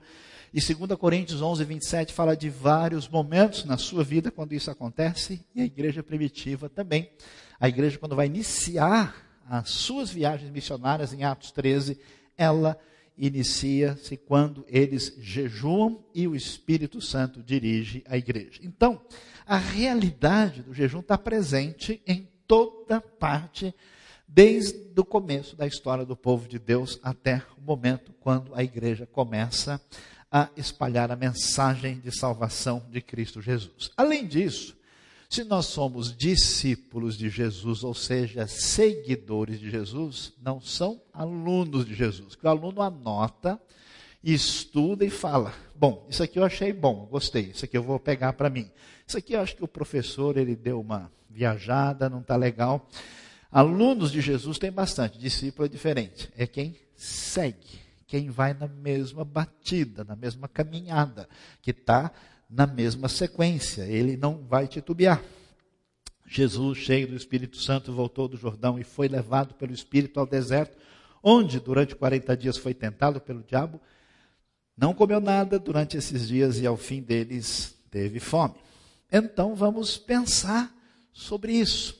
E 0.53 0.59
2 0.59 0.99
Coríntios 0.99 1.41
11, 1.41 1.63
27 1.63 2.11
fala 2.13 2.35
de 2.35 2.49
vários 2.49 3.07
momentos 3.07 3.63
na 3.63 3.77
sua 3.77 4.03
vida 4.03 4.29
quando 4.29 4.51
isso 4.51 4.69
acontece, 4.69 5.45
e 5.55 5.61
a 5.61 5.65
igreja 5.65 6.03
primitiva 6.03 6.67
também. 6.67 7.09
A 7.57 7.69
igreja, 7.69 7.97
quando 7.97 8.13
vai 8.13 8.25
iniciar 8.25 9.30
as 9.49 9.69
suas 9.69 10.09
viagens 10.09 10.51
missionárias, 10.51 11.13
em 11.13 11.23
Atos 11.23 11.51
13, 11.51 11.99
ela 12.37 12.77
inicia-se 13.17 14.17
quando 14.17 14.65
eles 14.67 15.13
jejuam 15.19 16.03
e 16.13 16.27
o 16.27 16.35
Espírito 16.35 17.01
Santo 17.01 17.43
dirige 17.43 18.03
a 18.07 18.17
igreja. 18.17 18.59
Então, 18.63 19.01
a 19.45 19.57
realidade 19.57 20.61
do 20.63 20.73
jejum 20.73 21.01
está 21.01 21.17
presente 21.17 22.01
em 22.07 22.27
toda 22.47 23.01
parte 23.01 23.73
desde 24.27 24.93
o 24.97 25.03
começo 25.03 25.55
da 25.55 25.67
história 25.67 26.05
do 26.05 26.15
povo 26.15 26.47
de 26.47 26.57
Deus 26.57 26.99
até 27.03 27.43
o 27.57 27.61
momento 27.61 28.13
quando 28.21 28.55
a 28.55 28.63
igreja 28.63 29.05
começa 29.05 29.81
a 30.31 30.49
espalhar 30.55 31.11
a 31.11 31.15
mensagem 31.15 31.99
de 31.99 32.17
salvação 32.17 32.85
de 32.89 33.01
Cristo 33.01 33.41
Jesus. 33.41 33.91
Além 33.97 34.25
disso, 34.25 34.77
se 35.31 35.45
nós 35.45 35.67
somos 35.67 36.13
discípulos 36.13 37.17
de 37.17 37.29
Jesus, 37.29 37.85
ou 37.85 37.93
seja, 37.93 38.45
seguidores 38.47 39.61
de 39.61 39.71
Jesus, 39.71 40.33
não 40.43 40.59
são 40.59 41.01
alunos 41.13 41.85
de 41.85 41.95
Jesus. 41.95 42.37
O 42.43 42.47
aluno 42.49 42.81
anota, 42.81 43.57
estuda 44.21 45.05
e 45.05 45.09
fala: 45.09 45.53
"Bom, 45.73 46.05
isso 46.09 46.21
aqui 46.21 46.37
eu 46.37 46.43
achei 46.43 46.73
bom, 46.73 47.07
gostei. 47.09 47.43
Isso 47.43 47.63
aqui 47.63 47.77
eu 47.77 47.81
vou 47.81 47.97
pegar 47.97 48.33
para 48.33 48.49
mim. 48.49 48.69
Isso 49.07 49.17
aqui 49.17 49.31
eu 49.31 49.39
acho 49.39 49.55
que 49.55 49.63
o 49.63 49.69
professor 49.69 50.35
ele 50.35 50.53
deu 50.53 50.81
uma 50.81 51.09
viajada, 51.29 52.09
não 52.09 52.19
está 52.19 52.35
legal." 52.35 52.85
Alunos 53.49 54.11
de 54.11 54.19
Jesus 54.19 54.59
tem 54.59 54.71
bastante, 54.71 55.17
discípulo 55.17 55.65
é 55.65 55.69
diferente. 55.69 56.29
É 56.35 56.45
quem 56.45 56.75
segue, 56.93 57.79
quem 58.05 58.29
vai 58.29 58.53
na 58.53 58.67
mesma 58.67 59.23
batida, 59.23 60.03
na 60.03 60.15
mesma 60.15 60.49
caminhada, 60.49 61.29
que 61.61 61.71
está 61.71 62.11
na 62.51 62.67
mesma 62.67 63.07
sequência. 63.07 63.83
Ele 63.83 64.17
não 64.17 64.43
vai 64.43 64.67
titubear. 64.67 65.23
Jesus, 66.27 66.77
cheio 66.77 67.07
do 67.07 67.15
Espírito 67.15 67.57
Santo, 67.57 67.93
voltou 67.93 68.27
do 68.27 68.37
Jordão 68.37 68.77
e 68.77 68.83
foi 68.83 69.07
levado 69.07 69.53
pelo 69.53 69.73
Espírito 69.73 70.19
ao 70.19 70.25
deserto, 70.25 70.77
onde 71.23 71.59
durante 71.59 71.95
40 71.95 72.35
dias 72.37 72.57
foi 72.57 72.73
tentado 72.73 73.19
pelo 73.21 73.43
diabo. 73.43 73.79
Não 74.77 74.93
comeu 74.93 75.19
nada 75.19 75.59
durante 75.59 75.97
esses 75.97 76.27
dias 76.27 76.59
e 76.59 76.65
ao 76.65 76.77
fim 76.77 77.01
deles 77.01 77.75
teve 77.89 78.19
fome. 78.19 78.55
Então 79.11 79.55
vamos 79.55 79.97
pensar 79.97 80.73
sobre 81.11 81.53
isso. 81.53 81.99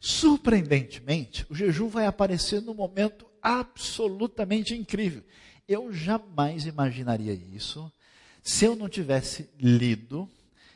Surpreendentemente, 0.00 1.44
o 1.50 1.54
jejum 1.54 1.88
vai 1.88 2.06
aparecer 2.06 2.62
num 2.62 2.74
momento 2.74 3.26
absolutamente 3.42 4.74
incrível. 4.74 5.24
Eu 5.66 5.92
jamais 5.92 6.66
imaginaria 6.66 7.32
isso. 7.32 7.90
Se 8.46 8.64
eu 8.64 8.76
não 8.76 8.88
tivesse 8.88 9.50
lido 9.58 10.30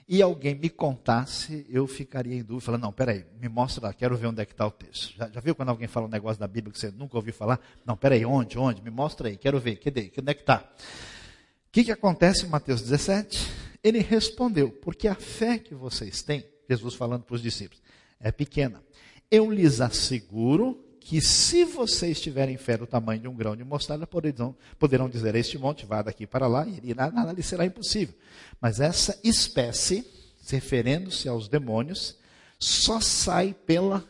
e 0.08 0.20
alguém 0.20 0.56
me 0.56 0.68
contasse, 0.68 1.64
eu 1.70 1.86
ficaria 1.86 2.34
em 2.34 2.42
dúvida, 2.42 2.66
falando, 2.66 2.82
não, 2.82 2.92
peraí, 2.92 3.24
me 3.40 3.48
mostra 3.48 3.86
lá, 3.86 3.94
quero 3.94 4.16
ver 4.16 4.26
onde 4.26 4.42
é 4.42 4.44
que 4.44 4.50
está 4.50 4.66
o 4.66 4.72
texto. 4.72 5.16
Já, 5.16 5.30
já, 5.30 5.40
viu 5.40 5.54
quando 5.54 5.68
alguém 5.68 5.86
fala 5.86 6.06
um 6.06 6.10
negócio 6.10 6.40
da 6.40 6.48
Bíblia 6.48 6.72
que 6.72 6.80
você 6.80 6.90
nunca 6.90 7.16
ouviu 7.16 7.32
falar? 7.32 7.60
Não, 7.86 7.96
peraí, 7.96 8.26
onde, 8.26 8.58
onde? 8.58 8.82
Me 8.82 8.90
mostra 8.90 9.28
aí, 9.28 9.36
quero 9.36 9.60
ver, 9.60 9.76
cadê, 9.76 10.10
onde 10.18 10.30
é 10.32 10.34
que 10.34 10.40
está? 10.40 10.58
O 10.58 11.70
que, 11.70 11.84
que 11.84 11.92
acontece 11.92 12.44
em 12.44 12.48
Mateus 12.48 12.82
17? 12.82 13.38
Ele 13.84 14.00
respondeu, 14.00 14.72
porque 14.72 15.06
a 15.06 15.14
fé 15.14 15.56
que 15.56 15.72
vocês 15.72 16.22
têm, 16.22 16.44
Jesus 16.68 16.96
falando 16.96 17.22
para 17.22 17.36
os 17.36 17.40
discípulos, 17.40 17.80
é 18.18 18.32
pequena. 18.32 18.82
Eu 19.30 19.48
lhes 19.48 19.80
asseguro 19.80 20.89
que 21.00 21.20
se 21.20 21.64
vocês 21.64 22.20
tiverem 22.20 22.56
fé 22.56 22.76
do 22.76 22.86
tamanho 22.86 23.22
de 23.22 23.28
um 23.28 23.34
grão 23.34 23.56
de 23.56 23.64
mostarda, 23.64 24.06
poderão, 24.06 24.54
poderão 24.78 25.08
dizer 25.08 25.34
este 25.34 25.58
monte, 25.58 25.86
vá 25.86 26.02
daqui 26.02 26.26
para 26.26 26.46
lá, 26.46 26.66
e 26.68 26.94
nada 26.94 27.32
lhe 27.32 27.42
será 27.42 27.64
impossível. 27.64 28.14
Mas 28.60 28.80
essa 28.80 29.18
espécie, 29.24 30.06
referindo-se 30.48 31.28
aos 31.28 31.48
demônios, 31.48 32.16
só 32.58 33.00
sai 33.00 33.54
pela 33.54 34.04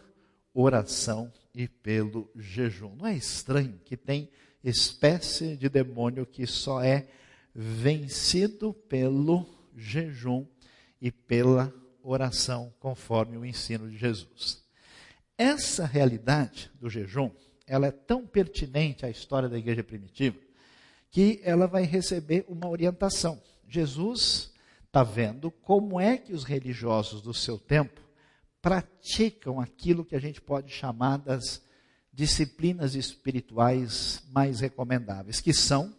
oração 0.53 1.33
e 1.55 1.69
pelo 1.69 2.29
jejum. 2.37 2.97
Não 2.97 3.07
é 3.07 3.15
estranho 3.15 3.81
que 3.85 3.97
tem 3.97 4.29
espécie 4.63 5.57
de 5.57 5.69
demônio 5.69 6.27
que 6.27 6.47
só 6.47 6.83
é 6.83 7.07
vencido 7.55 8.75
pelo 8.75 9.47
jejum 9.77 10.45
e 11.01 11.11
pela 11.11 11.73
oração, 12.03 12.73
conforme 12.79 13.37
o 13.37 13.45
ensino 13.45 13.89
de 13.89 13.97
Jesus. 13.97 14.60
Essa 15.41 15.87
realidade 15.87 16.71
do 16.79 16.91
jejum, 16.91 17.31
ela 17.67 17.87
é 17.87 17.91
tão 17.91 18.27
pertinente 18.27 19.07
à 19.07 19.09
história 19.09 19.49
da 19.49 19.57
igreja 19.57 19.83
primitiva, 19.83 20.37
que 21.11 21.41
ela 21.43 21.67
vai 21.67 21.85
receber 21.85 22.45
uma 22.47 22.69
orientação. 22.69 23.41
Jesus 23.67 24.53
está 24.85 25.03
vendo 25.03 25.51
como 25.51 25.99
é 25.99 26.19
que 26.19 26.35
os 26.35 26.45
religiosos 26.45 27.23
do 27.23 27.33
seu 27.33 27.59
tempo 27.59 28.03
praticam 28.61 29.59
aquilo 29.59 30.05
que 30.05 30.15
a 30.15 30.21
gente 30.21 30.43
pode 30.43 30.71
chamar 30.71 31.17
das 31.17 31.63
disciplinas 32.13 32.95
espirituais 32.95 34.23
mais 34.31 34.61
recomendáveis, 34.61 35.41
que 35.41 35.55
são 35.55 35.97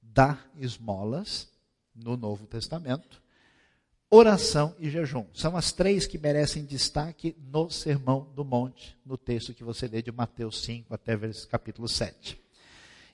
dar 0.00 0.50
esmolas 0.56 1.52
no 1.94 2.16
Novo 2.16 2.46
Testamento 2.46 3.22
oração 4.14 4.74
e 4.78 4.88
jejum. 4.88 5.24
São 5.32 5.56
as 5.56 5.72
três 5.72 6.06
que 6.06 6.18
merecem 6.18 6.64
destaque 6.64 7.36
no 7.50 7.68
Sermão 7.68 8.28
do 8.34 8.44
Monte, 8.44 8.96
no 9.04 9.16
texto 9.16 9.52
que 9.52 9.64
você 9.64 9.88
lê 9.88 10.00
de 10.00 10.12
Mateus 10.12 10.62
5 10.62 10.94
até 10.94 11.18
capítulo 11.50 11.88
7. 11.88 12.40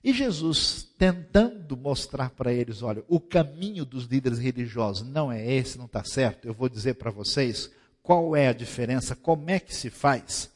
E 0.05 0.13
Jesus 0.13 0.89
tentando 0.99 1.77
mostrar 1.77 2.31
para 2.31 2.53
eles, 2.53 2.83
olha, 2.83 3.03
o 3.09 3.19
caminho 3.19 3.85
dos 3.85 4.05
líderes 4.05 4.39
religiosos 4.39 5.07
não 5.07 5.33
é 5.33 5.51
esse, 5.53 5.79
não 5.79 5.87
está 5.87 6.05
certo. 6.05 6.47
Eu 6.47 6.55
vou 6.55 6.69
dizer 6.69 6.95
para 6.95 7.11
vocês 7.11 7.71
qual 8.03 8.37
é 8.37 8.49
a 8.49 8.53
diferença, 8.53 9.17
como 9.17 9.51
é 9.51 9.59
que 9.59 9.75
se 9.75 9.91
faz. 9.91 10.51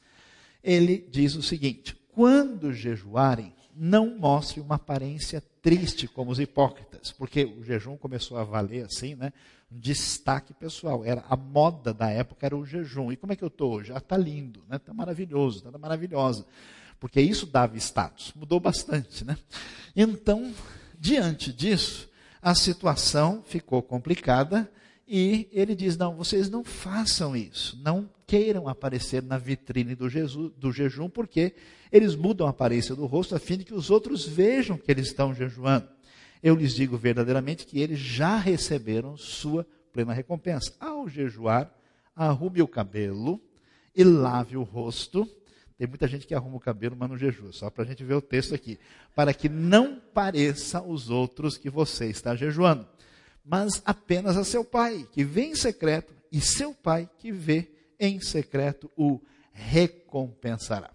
Ele 0.62 1.06
diz 1.10 1.34
o 1.36 1.42
seguinte: 1.42 1.96
quando 2.12 2.72
jejuarem, 2.72 3.54
não 3.76 4.16
mostre 4.16 4.60
uma 4.60 4.76
aparência 4.76 5.42
triste 5.60 6.06
como 6.06 6.30
os 6.30 6.38
hipócritas, 6.38 7.10
porque 7.10 7.44
o 7.44 7.62
jejum 7.64 7.96
começou 7.96 8.36
a 8.36 8.44
valer 8.44 8.84
assim, 8.84 9.14
né? 9.14 9.32
Um 9.74 9.78
destaque 9.78 10.54
pessoal. 10.54 11.04
Era 11.04 11.24
a 11.28 11.36
moda 11.36 11.92
da 11.92 12.08
época 12.08 12.46
era 12.46 12.56
o 12.56 12.64
jejum. 12.64 13.10
E 13.10 13.16
como 13.16 13.32
é 13.32 13.36
que 13.36 13.42
eu 13.42 13.48
estou 13.48 13.72
hoje? 13.72 13.92
Ah, 13.92 13.98
está 13.98 14.16
lindo, 14.16 14.62
né? 14.68 14.76
Está 14.76 14.94
maravilhoso, 14.94 15.66
está 15.66 15.78
maravilhosa. 15.78 16.46
Porque 17.00 17.20
isso 17.20 17.46
dava 17.46 17.76
status. 17.76 18.32
Mudou 18.36 18.60
bastante, 18.60 19.24
né? 19.24 19.36
Então, 19.96 20.52
diante 20.98 21.52
disso, 21.52 22.08
a 22.40 22.54
situação 22.54 23.42
ficou 23.44 23.82
complicada 23.82 24.70
e 25.06 25.48
ele 25.52 25.74
diz: 25.74 25.96
não, 25.96 26.14
vocês 26.14 26.48
não 26.48 26.64
façam 26.64 27.36
isso, 27.36 27.78
não 27.82 28.08
queiram 28.26 28.68
aparecer 28.68 29.22
na 29.22 29.38
vitrine 29.38 29.94
do, 29.94 30.08
Jesus, 30.08 30.52
do 30.56 30.72
jejum, 30.72 31.08
porque 31.08 31.54
eles 31.92 32.14
mudam 32.14 32.46
a 32.46 32.50
aparência 32.50 32.94
do 32.94 33.06
rosto 33.06 33.34
a 33.34 33.38
fim 33.38 33.58
de 33.58 33.64
que 33.64 33.74
os 33.74 33.90
outros 33.90 34.26
vejam 34.26 34.76
que 34.78 34.90
eles 34.90 35.08
estão 35.08 35.34
jejuando. 35.34 35.88
Eu 36.44 36.54
lhes 36.54 36.74
digo 36.74 36.96
verdadeiramente 36.96 37.66
que 37.66 37.80
eles 37.80 37.98
já 37.98 38.36
receberam 38.36 39.16
sua 39.16 39.66
plena 39.92 40.12
recompensa. 40.12 40.72
Ao 40.78 41.08
jejuar, 41.08 41.74
arrume 42.14 42.62
o 42.62 42.68
cabelo 42.68 43.40
e 43.96 44.04
lave 44.04 44.56
o 44.56 44.62
rosto. 44.62 45.26
Tem 45.76 45.88
muita 45.88 46.06
gente 46.06 46.26
que 46.26 46.34
arruma 46.34 46.56
o 46.56 46.60
cabelo, 46.60 46.94
mas 46.96 47.08
não 47.08 47.18
jejua, 47.18 47.50
só 47.52 47.70
para 47.70 47.82
a 47.82 47.86
gente 47.86 48.04
ver 48.04 48.14
o 48.14 48.22
texto 48.22 48.54
aqui. 48.54 48.78
Para 49.14 49.34
que 49.34 49.48
não 49.48 49.98
pareça 49.98 50.78
aos 50.78 51.10
outros 51.10 51.56
que 51.56 51.70
você 51.70 52.06
está 52.06 52.36
jejuando 52.36 52.86
mas 53.44 53.82
apenas 53.84 54.36
a 54.36 54.44
seu 54.44 54.64
pai, 54.64 55.06
que 55.12 55.22
vê 55.22 55.42
em 55.42 55.54
secreto, 55.54 56.14
e 56.32 56.40
seu 56.40 56.72
pai, 56.72 57.08
que 57.18 57.30
vê 57.30 57.70
em 58.00 58.18
secreto, 58.20 58.90
o 58.96 59.20
recompensará. 59.52 60.90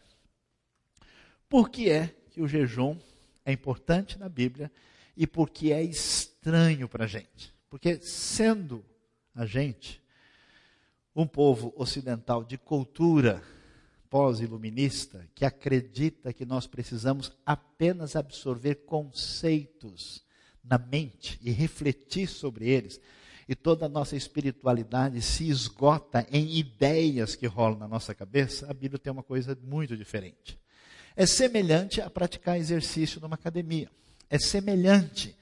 Por 1.48 1.70
que 1.70 1.90
é 1.90 2.08
que 2.32 2.42
o 2.42 2.48
jejum 2.48 2.98
é 3.46 3.52
importante 3.52 4.18
na 4.18 4.28
Bíblia 4.28 4.72
e 5.15 5.28
por 5.28 5.50
que 5.50 5.72
é 5.72 5.82
estranho 5.84 6.88
para 6.88 7.06
a 7.06 7.08
gente? 7.08 7.54
Porque, 7.69 8.00
sendo 8.02 8.84
a 9.36 9.45
gente 9.45 10.02
um 11.15 11.28
povo 11.28 11.74
ocidental 11.76 12.43
de 12.43 12.58
cultura 12.58 13.43
pós-iluminista, 14.10 15.28
que 15.36 15.45
acredita 15.45 16.34
que 16.34 16.45
nós 16.45 16.65
precisamos 16.65 17.32
apenas 17.45 18.15
absorver 18.15 18.76
conceitos 18.86 20.24
na 20.63 20.78
mente 20.78 21.39
e 21.43 21.52
refletir 21.52 22.28
sobre 22.28 22.67
eles, 22.69 23.00
e 23.48 23.56
toda 23.56 23.86
a 23.86 23.89
nossa 23.89 24.15
espiritualidade 24.15 25.22
se 25.22 25.50
esgota 25.50 26.26
em 26.32 26.58
ideias 26.58 27.36
que 27.36 27.48
rolam 27.48 27.80
na 27.80 27.88
nossa 27.88 28.13
cabeça, 28.13 28.69
a 28.69 28.74
Bíblia 28.74 29.00
tem 29.00 29.12
uma 29.12 29.24
coisa 29.24 29.58
muito 29.63 29.98
diferente. 29.98 30.60
É 31.15 31.26
semelhante 31.26 32.00
a 32.00 32.10
praticar 32.10 32.58
exercício 32.58 33.19
numa 33.19 33.36
academia. 33.36 33.89
É 34.30 34.38
semelhante 34.38 35.36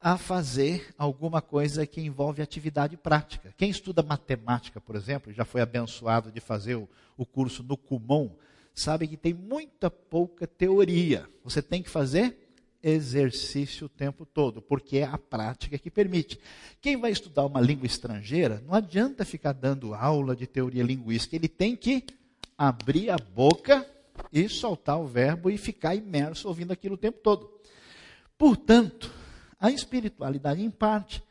a 0.00 0.16
fazer 0.16 0.94
alguma 0.96 1.42
coisa 1.42 1.86
que 1.86 2.00
envolve 2.00 2.40
atividade 2.40 2.96
prática. 2.96 3.52
Quem 3.56 3.68
estuda 3.68 4.02
matemática, 4.02 4.80
por 4.80 4.94
exemplo, 4.94 5.32
já 5.32 5.44
foi 5.44 5.60
abençoado 5.60 6.30
de 6.30 6.40
fazer 6.40 6.76
o, 6.76 6.88
o 7.16 7.26
curso 7.26 7.62
no 7.62 7.76
Kumon, 7.76 8.30
sabe 8.72 9.08
que 9.08 9.16
tem 9.16 9.34
muita 9.34 9.90
pouca 9.90 10.46
teoria. 10.46 11.28
Você 11.42 11.60
tem 11.60 11.82
que 11.82 11.90
fazer 11.90 12.48
exercício 12.80 13.86
o 13.86 13.88
tempo 13.88 14.24
todo, 14.24 14.62
porque 14.62 14.98
é 14.98 15.04
a 15.04 15.18
prática 15.18 15.76
que 15.76 15.90
permite. 15.90 16.38
Quem 16.80 16.96
vai 16.96 17.10
estudar 17.10 17.44
uma 17.44 17.60
língua 17.60 17.86
estrangeira, 17.86 18.62
não 18.64 18.74
adianta 18.74 19.24
ficar 19.24 19.52
dando 19.52 19.94
aula 19.94 20.36
de 20.36 20.46
teoria 20.46 20.84
linguística, 20.84 21.34
ele 21.34 21.48
tem 21.48 21.74
que 21.74 22.04
abrir 22.56 23.10
a 23.10 23.16
boca 23.16 23.84
e 24.32 24.48
soltar 24.48 25.00
o 25.00 25.06
verbo 25.06 25.50
e 25.50 25.58
ficar 25.58 25.94
imerso 25.94 26.46
ouvindo 26.46 26.72
aquilo 26.72 26.94
o 26.94 26.98
tempo 26.98 27.18
todo. 27.20 27.58
Portanto, 28.38 29.12
a 29.58 29.70
espiritualidade, 29.70 30.62
em 30.62 30.70
parte, 30.70 31.22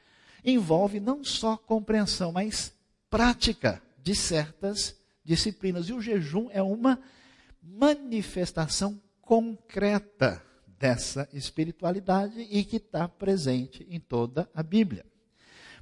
envolve 0.43 0.99
não 0.99 1.23
só 1.23 1.55
compreensão, 1.55 2.33
mas 2.33 2.73
prática 3.09 3.81
de 4.03 4.13
certas 4.13 4.95
disciplinas. 5.23 5.87
E 5.87 5.93
o 5.93 6.01
jejum 6.01 6.49
é 6.51 6.61
uma 6.61 6.99
manifestação 7.63 9.01
concreta 9.21 10.43
dessa 10.79 11.27
espiritualidade 11.33 12.39
e 12.41 12.63
que 12.63 12.75
está 12.75 13.07
presente 13.07 13.87
em 13.89 13.99
toda 13.99 14.49
a 14.53 14.61
Bíblia. 14.61 15.05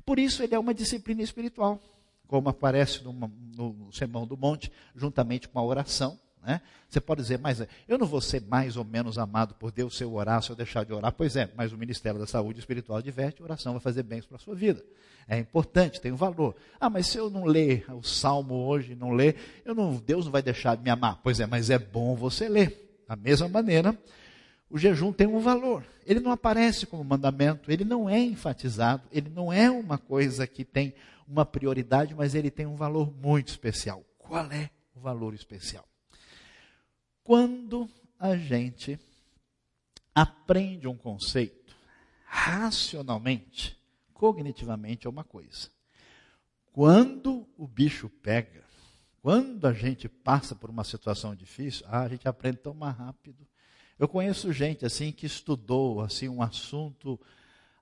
Por 0.05 0.19
isso, 0.19 0.43
ele 0.43 0.53
é 0.53 0.59
uma 0.59 0.73
disciplina 0.73 1.23
espiritual, 1.23 1.81
como 2.27 2.49
aparece 2.49 3.03
no, 3.03 3.11
no 3.11 3.91
Sermão 3.91 4.25
do 4.25 4.37
Monte, 4.37 4.71
juntamente 4.95 5.49
com 5.49 5.59
a 5.59 5.63
oração. 5.63 6.19
Né? 6.45 6.61
Você 6.87 7.01
pode 7.01 7.21
dizer, 7.21 7.39
mas 7.39 7.65
eu 7.87 7.97
não 7.97 8.05
vou 8.05 8.21
ser 8.21 8.41
mais 8.41 8.77
ou 8.77 8.85
menos 8.85 9.17
amado 9.17 9.55
por 9.55 9.71
Deus 9.71 9.97
se 9.97 10.03
eu 10.03 10.13
orar, 10.13 10.41
se 10.43 10.51
eu 10.51 10.55
deixar 10.55 10.85
de 10.85 10.93
orar. 10.93 11.11
Pois 11.11 11.35
é, 11.35 11.49
mas 11.55 11.73
o 11.73 11.77
Ministério 11.77 12.19
da 12.19 12.27
Saúde 12.27 12.59
Espiritual 12.59 12.99
adverte, 12.99 13.41
oração 13.41 13.73
vai 13.73 13.81
fazer 13.81 14.03
bem 14.03 14.21
para 14.21 14.37
a 14.37 14.39
sua 14.39 14.53
vida. 14.53 14.83
É 15.27 15.39
importante, 15.39 15.99
tem 15.99 16.11
um 16.11 16.15
valor. 16.15 16.55
Ah, 16.79 16.89
mas 16.89 17.07
se 17.07 17.17
eu 17.17 17.29
não 17.29 17.45
ler 17.45 17.85
o 17.91 18.03
Salmo 18.03 18.53
hoje, 18.53 18.93
não 18.93 19.11
ler, 19.11 19.35
eu 19.65 19.73
não, 19.73 19.95
Deus 19.95 20.25
não 20.25 20.31
vai 20.31 20.43
deixar 20.43 20.77
de 20.77 20.83
me 20.83 20.89
amar. 20.91 21.19
Pois 21.23 21.39
é, 21.39 21.47
mas 21.47 21.71
é 21.71 21.79
bom 21.79 22.15
você 22.15 22.47
ler. 22.47 23.03
Da 23.07 23.15
mesma 23.15 23.49
maneira, 23.49 23.97
o 24.69 24.77
jejum 24.77 25.11
tem 25.11 25.25
um 25.25 25.39
valor. 25.39 25.83
Ele 26.05 26.19
não 26.19 26.31
aparece 26.31 26.85
como 26.85 27.03
mandamento, 27.03 27.71
ele 27.71 27.83
não 27.83 28.07
é 28.07 28.19
enfatizado, 28.19 29.03
ele 29.11 29.29
não 29.29 29.51
é 29.51 29.69
uma 29.69 29.97
coisa 29.97 30.45
que 30.45 30.63
tem 30.63 30.93
uma 31.27 31.43
prioridade, 31.43 32.13
mas 32.13 32.35
ele 32.35 32.51
tem 32.51 32.67
um 32.67 32.75
valor 32.75 33.11
muito 33.19 33.47
especial. 33.47 34.03
Qual 34.19 34.45
é 34.51 34.69
o 34.95 34.99
valor 34.99 35.33
especial? 35.33 35.87
Quando 37.25 37.89
a 38.19 38.37
gente 38.37 38.99
aprende 40.13 40.87
um 40.87 40.95
conceito 40.95 41.75
racionalmente, 42.23 43.75
cognitivamente 44.13 45.07
é 45.07 45.09
uma 45.09 45.23
coisa. 45.23 45.71
Quando 46.71 47.47
o 47.57 47.67
bicho 47.67 48.09
pega, 48.09 48.63
quando 49.23 49.65
a 49.65 49.73
gente 49.73 50.07
passa 50.07 50.53
por 50.53 50.69
uma 50.69 50.83
situação 50.83 51.33
difícil, 51.33 51.83
ah, 51.89 52.01
a 52.01 52.07
gente 52.07 52.27
aprende 52.27 52.57
tão 52.57 52.75
mais 52.75 52.95
rápido. 52.95 53.43
Eu 53.97 54.07
conheço 54.07 54.53
gente 54.53 54.85
assim 54.85 55.11
que 55.11 55.25
estudou 55.25 56.01
assim 56.01 56.29
um 56.29 56.43
assunto 56.43 57.19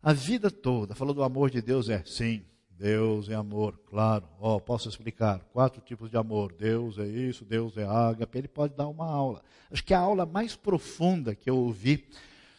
a 0.01 0.13
vida 0.13 0.49
toda. 0.49 0.95
Falou 0.95 1.13
do 1.13 1.21
amor 1.21 1.49
de 1.49 1.61
Deus 1.61 1.89
é 1.89 2.01
sim, 2.05 2.45
Deus 2.77 3.29
é 3.29 3.35
amor, 3.35 3.79
claro. 3.85 4.27
Ó, 4.39 4.55
oh, 4.55 4.61
posso 4.61 4.89
explicar 4.89 5.39
quatro 5.51 5.81
tipos 5.81 6.09
de 6.09 6.17
amor. 6.17 6.53
Deus 6.53 6.97
é 6.97 7.07
isso, 7.07 7.45
Deus 7.45 7.77
é 7.77 7.85
ágape. 7.85 8.37
Ele 8.37 8.47
pode 8.47 8.75
dar 8.75 8.87
uma 8.87 9.07
aula. 9.07 9.43
Acho 9.71 9.83
que 9.83 9.93
a 9.93 9.99
aula 9.99 10.25
mais 10.25 10.55
profunda 10.55 11.35
que 11.35 11.49
eu 11.49 11.57
ouvi 11.57 12.07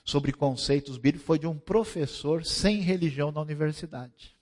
sobre 0.04 0.32
conceitos 0.32 0.96
bíblicos 0.96 1.26
foi 1.26 1.38
de 1.38 1.46
um 1.46 1.58
professor 1.58 2.44
sem 2.44 2.80
religião 2.80 3.32
na 3.32 3.40
universidade. 3.40 4.36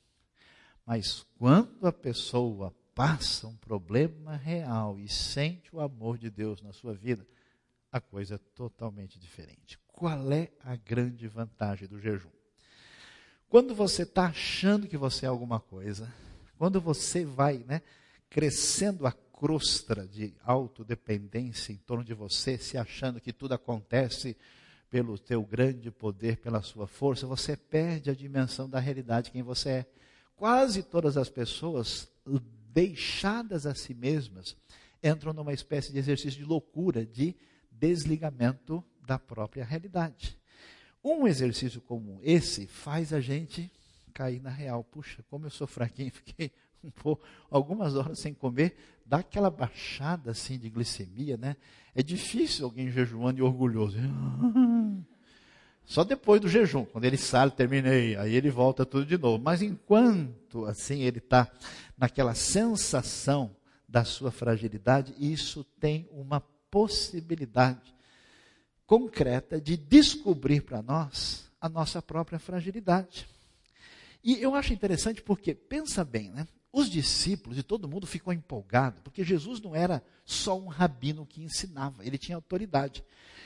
Mas 0.85 1.25
quando 1.39 1.87
a 1.87 1.93
pessoa 1.93 2.75
passa 2.95 3.47
um 3.47 3.57
problema 3.57 4.37
real 4.37 4.99
e 4.99 5.09
sente 5.09 5.75
o 5.75 5.81
amor 5.81 6.19
de 6.19 6.31
Deus 6.31 6.61
na 6.61 6.73
sua 6.73 6.93
vida, 6.93 7.27
a 7.91 8.01
coisa 8.01 8.35
é 8.35 8.39
totalmente 8.55 9.19
diferente. 9.19 9.79
Qual 9.87 10.33
é 10.33 10.51
a 10.61 10.77
grande 10.77 11.29
vantagem 11.29 11.87
do 11.87 12.01
jejum? 12.01 12.31
Quando 13.53 13.75
você 13.75 14.05
está 14.05 14.29
achando 14.29 14.89
que 14.89 14.97
você 14.97 15.27
é 15.27 15.29
alguma 15.29 15.61
coisa, 15.61 16.11
quando 16.57 16.81
você 16.81 17.23
vai 17.23 17.59
né, 17.69 17.83
crescendo 18.31 19.07
a 19.07 19.13
crosta 19.13 20.09
de 20.09 20.33
autodependência 20.43 21.71
em 21.71 21.77
torno 21.77 22.03
de 22.03 22.15
você, 22.15 22.57
se 22.57 22.79
achando 22.79 23.21
que 23.21 23.31
tudo 23.31 23.53
acontece 23.53 24.39
pelo 24.89 25.19
teu 25.19 25.43
grande 25.45 25.91
poder, 25.91 26.39
pela 26.39 26.63
sua 26.63 26.87
força, 26.87 27.27
você 27.27 27.55
perde 27.55 28.09
a 28.09 28.15
dimensão 28.15 28.71
da 28.71 28.81
realidade 28.81 29.31
quem 29.31 29.43
você 29.43 29.69
é. 29.69 29.87
Quase 30.35 30.83
todas 30.83 31.19
as 31.19 31.29
pessoas 31.29 32.11
deixadas 32.73 33.67
a 33.67 33.75
si 33.75 33.93
mesmas 33.93 34.57
entram 35.03 35.35
numa 35.35 35.53
espécie 35.53 35.93
de 35.93 35.99
exercício 35.99 36.39
de 36.39 36.47
loucura, 36.47 37.05
de 37.05 37.37
desligamento 37.71 38.83
da 39.07 39.19
própria 39.19 39.63
realidade. 39.63 40.41
Um 41.05 41.27
exercício 41.27 41.81
como 41.81 42.21
esse 42.23 42.67
faz 42.67 43.13
a 43.13 43.21
gente 43.21 43.71
cair 44.13 44.41
na 44.41 44.51
real. 44.51 44.85
Puxa, 44.85 45.25
como 45.29 45.47
eu 45.47 45.51
sou 45.51 45.67
fraquinho, 45.67 46.11
fiquei 46.15 46.53
um 46.83 46.91
pouco, 46.91 47.25
algumas 47.51 47.95
horas 47.95 48.19
sem 48.19 48.35
comer, 48.35 48.77
dá 49.07 49.19
aquela 49.19 49.51
baixada 49.51 50.33
assim 50.33 50.59
de 50.59 50.69
glicemia, 50.69 51.37
né? 51.37 51.57
É 51.95 52.03
difícil 52.03 52.65
alguém 52.65 52.91
jejuando 52.91 53.39
e 53.39 53.43
orgulhoso. 53.43 53.99
Só 55.85 56.05
depois 56.05 56.41
do 56.41 56.49
jejum, 56.49 56.85
quando 56.85 57.05
ele 57.05 57.17
sai, 57.17 57.51
terminei, 57.51 58.17
aí 58.17 58.35
ele 58.35 58.51
volta 58.51 58.87
tudo 58.87 59.05
de 59.05 59.19
novo. 59.19 59.43
Mas 59.43 59.63
enquanto 59.63 60.65
assim 60.65 61.03
ele 61.03 61.19
está 61.19 61.51
naquela 61.99 62.35
sensação 62.35 63.55
da 63.89 64.05
sua 64.05 64.31
fragilidade, 64.31 65.15
isso 65.19 65.65
tem 65.79 66.09
uma 66.13 66.41
possibilidade 66.71 67.95
concreta 68.93 69.59
de 69.59 69.75
descobrir 69.75 70.61
para 70.61 70.83
nós 70.83 71.51
a 71.59 71.67
nossa 71.67 72.03
própria 72.03 72.39
fragilidade. 72.39 73.27
E 74.23 74.39
eu 74.39 74.55
acho 74.55 74.75
interessante 74.75 75.23
porque, 75.23 75.55
pensa 75.55 76.05
bem, 76.05 76.31
né? 76.31 76.47
os 76.71 76.91
discípulos 76.91 77.57
e 77.57 77.63
todo 77.63 77.89
mundo 77.89 78.07
ficou 78.07 78.35
empolgado, 78.35 79.01
porque 79.01 79.25
Jesus 79.25 79.63
não 79.63 79.75
era 79.75 80.05
só 80.27 80.61
um 80.61 80.67
rabino 80.67 81.25
que 81.25 81.43
ensinava, 81.43 82.05
ele 82.05 82.19
tinha 82.19 82.37
autoridade. 82.37 83.03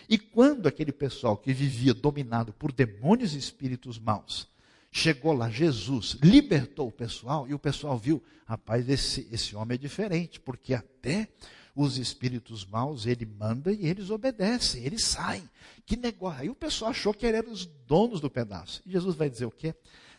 E 0.09 0.19
quando 0.19 0.67
aquele 0.67 0.91
pessoal 0.91 1.37
que 1.37 1.53
vivia 1.53 1.95
dominado 1.95 2.53
por 2.53 2.73
demônios 2.73 3.33
e 3.33 3.39
espíritos 3.39 4.01
maus, 4.01 4.49
chegou 4.91 5.33
lá, 5.33 5.49
Jesus 5.49 6.19
libertou 6.25 6.89
o 6.89 6.93
pessoal, 6.93 7.47
e 7.49 7.55
o 7.55 7.59
pessoal 7.59 7.97
viu, 7.97 8.21
rapaz, 8.47 8.89
esse, 8.89 9.29
esse 9.31 9.55
homem 9.55 9.77
é 9.77 9.79
diferente, 9.79 10.41
porque 10.41 10.75
até 10.75 11.29
os 11.77 11.99
espíritos 11.99 12.65
maus, 12.65 13.05
ele 13.05 13.27
manda 13.27 13.71
e 13.71 13.87
eles 13.87 14.09
obedecem, 14.09 14.83
eles 14.83 15.05
saem. 15.05 15.47
Que 15.85 15.95
negócio. 15.95 16.41
Aí 16.41 16.49
o 16.49 16.55
pessoal 16.55 16.91
achou 16.91 17.12
que 17.12 17.27
eram 17.27 17.53
os 17.53 17.67
donos 17.67 18.19
do 18.19 18.31
pedaço. 18.31 18.83
E 18.87 18.91
Jesus 18.91 19.15
vai 19.15 19.29
dizer 19.29 19.45
o 19.45 19.51
quê? 19.51 19.75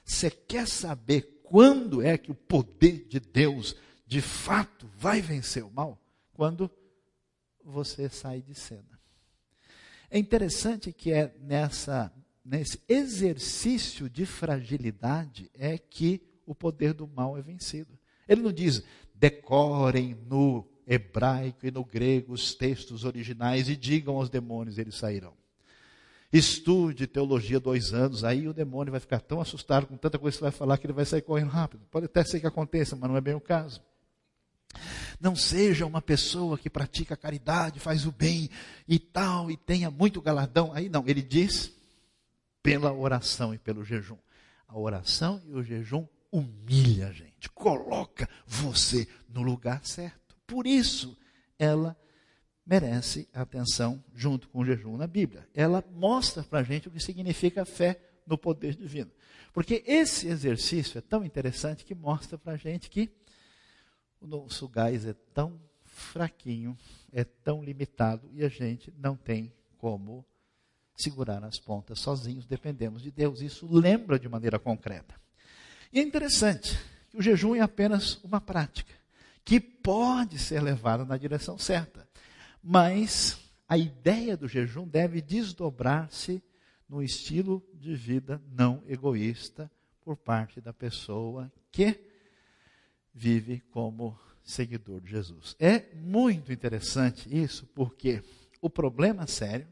Você 0.06 0.30
quer 0.30 0.68
saber 0.68 1.42
quando 1.44 2.04
é 2.04 2.16
que 2.16 2.30
o 2.30 2.36
poder 2.36 3.08
de 3.10 3.20
Deus 3.20 3.76
de 4.06 4.22
fato 4.22 4.88
vai 5.00 5.20
vencer 5.20 5.64
o 5.64 5.72
mal? 5.72 6.00
Quando 6.32 6.70
você 7.66 8.08
sai 8.08 8.40
de 8.40 8.54
cena. 8.54 9.00
É 10.12 10.20
interessante 10.20 10.94
que 10.94 11.12
é 11.12 11.36
nessa 11.42 12.14
nesse 12.46 12.80
exercício 12.88 14.10
de 14.10 14.26
fragilidade 14.26 15.52
é 15.54 15.78
que 15.78 16.22
o 16.46 16.56
poder 16.56 16.94
do 16.94 17.06
mal 17.06 17.38
é 17.38 17.42
vencido. 17.42 18.00
Ele 18.26 18.42
não 18.42 18.54
diz 18.54 18.84
decorem 19.14 20.16
no 20.30 20.66
hebraico 20.88 21.68
e 21.68 21.72
no 21.72 21.84
grego 21.84 22.34
os 22.34 22.56
textos 22.56 23.04
originais 23.04 23.68
e 23.68 23.76
digam 23.76 24.16
aos 24.16 24.30
demônios, 24.30 24.78
eles 24.78 24.96
sairão. 24.96 25.34
Estude 26.32 27.08
teologia 27.08 27.60
dois 27.60 27.94
anos, 27.94 28.24
aí 28.24 28.48
o 28.48 28.54
demônio 28.54 28.92
vai 28.92 29.00
ficar 29.00 29.20
tão 29.20 29.40
assustado 29.40 29.86
com 29.88 29.98
tanta 29.98 30.20
coisa 30.20 30.36
que 30.36 30.40
você 30.40 30.44
vai 30.44 30.52
falar 30.52 30.78
que 30.78 30.86
ele 30.86 30.94
vai 30.94 31.06
sair 31.06 31.22
correndo 31.22 31.50
rápido. 31.50 31.86
Pode 31.90 32.06
até 32.06 32.24
ser 32.24 32.40
que 32.40 32.48
aconteça, 32.48 32.96
mas 32.96 33.10
não 33.10 33.18
é 33.18 33.22
bem 33.22 33.34
o 33.34 33.40
caso. 33.40 33.82
Não 35.20 35.36
seja 35.36 35.86
uma 35.86 36.02
pessoa 36.02 36.58
que 36.58 36.70
pratica 36.70 37.16
caridade, 37.16 37.80
faz 37.80 38.06
o 38.06 38.12
bem 38.12 38.50
e 38.88 39.00
tal, 39.00 39.50
e 39.50 39.58
tenha 39.58 39.90
muito 39.90 40.22
galardão. 40.22 40.72
Aí 40.74 40.90
não, 40.90 41.04
ele 41.08 41.22
diz 41.22 41.72
pela 42.62 42.92
oração 42.94 43.54
e 43.54 43.58
pelo 43.58 43.84
jejum. 43.84 44.18
A 44.68 44.78
oração 44.78 45.42
e 45.48 45.54
o 45.54 45.64
jejum 45.64 46.06
humilha 46.30 47.08
a 47.08 47.12
gente, 47.14 47.50
coloca 47.50 48.30
você 48.46 49.08
no 49.30 49.42
lugar 49.42 49.86
certo. 49.86 50.27
Por 50.48 50.66
isso, 50.66 51.18
ela 51.60 51.96
merece 52.66 53.28
atenção 53.34 54.04
junto 54.16 54.48
com 54.50 54.60
o 54.60 54.66
jejum 54.66 54.98
na 54.98 55.08
Bíblia. 55.08 55.48
Ela 55.54 55.84
mostra 55.92 56.44
para 56.44 56.60
a 56.60 56.64
gente 56.64 56.88
o 56.88 56.92
que 56.92 57.00
significa 57.00 57.66
fé 57.66 58.00
no 58.26 58.38
poder 58.38 58.76
divino. 58.76 59.12
Porque 59.54 59.84
esse 59.86 60.28
exercício 60.28 60.98
é 60.98 61.02
tão 61.02 61.24
interessante 61.24 61.86
que 61.86 61.96
mostra 61.96 62.38
para 62.38 62.54
a 62.54 62.58
gente 62.58 62.90
que 62.90 63.10
o 64.20 64.28
nosso 64.28 64.68
gás 64.68 65.06
é 65.06 65.14
tão 65.34 65.60
fraquinho, 65.84 66.78
é 67.12 67.24
tão 67.24 67.64
limitado 67.64 68.30
e 68.34 68.44
a 68.44 68.50
gente 68.50 68.94
não 68.98 69.16
tem 69.16 69.54
como 69.78 70.26
segurar 70.96 71.44
as 71.44 71.60
pontas 71.60 72.00
sozinhos, 72.00 72.46
dependemos 72.46 73.02
de 73.02 73.12
Deus. 73.12 73.42
Isso 73.42 73.68
lembra 73.72 74.20
de 74.20 74.28
maneira 74.28 74.60
concreta. 74.60 75.16
E 75.92 76.00
é 76.00 76.04
interessante 76.04 76.78
que 77.10 77.18
o 77.18 77.22
jejum 77.22 77.56
é 77.56 77.62
apenas 77.62 78.16
uma 78.24 78.42
prática 78.42 78.97
que 79.48 79.62
pode 79.62 80.38
ser 80.38 80.62
levada 80.62 81.06
na 81.06 81.16
direção 81.16 81.58
certa. 81.58 82.06
Mas 82.62 83.50
a 83.66 83.78
ideia 83.78 84.36
do 84.36 84.46
jejum 84.46 84.86
deve 84.86 85.22
desdobrar-se 85.22 86.44
no 86.88 87.02
estilo 87.02 87.66
de 87.74 87.96
vida 87.96 88.42
não 88.52 88.84
egoísta 88.86 89.72
por 90.02 90.18
parte 90.18 90.60
da 90.60 90.74
pessoa 90.74 91.50
que 91.72 91.98
vive 93.14 93.62
como 93.72 94.20
seguidor 94.44 95.00
de 95.00 95.12
Jesus. 95.12 95.56
É 95.58 95.96
muito 95.96 96.52
interessante 96.52 97.34
isso, 97.34 97.66
porque 97.68 98.22
o 98.62 98.70
problema 98.70 99.26
sério 99.28 99.68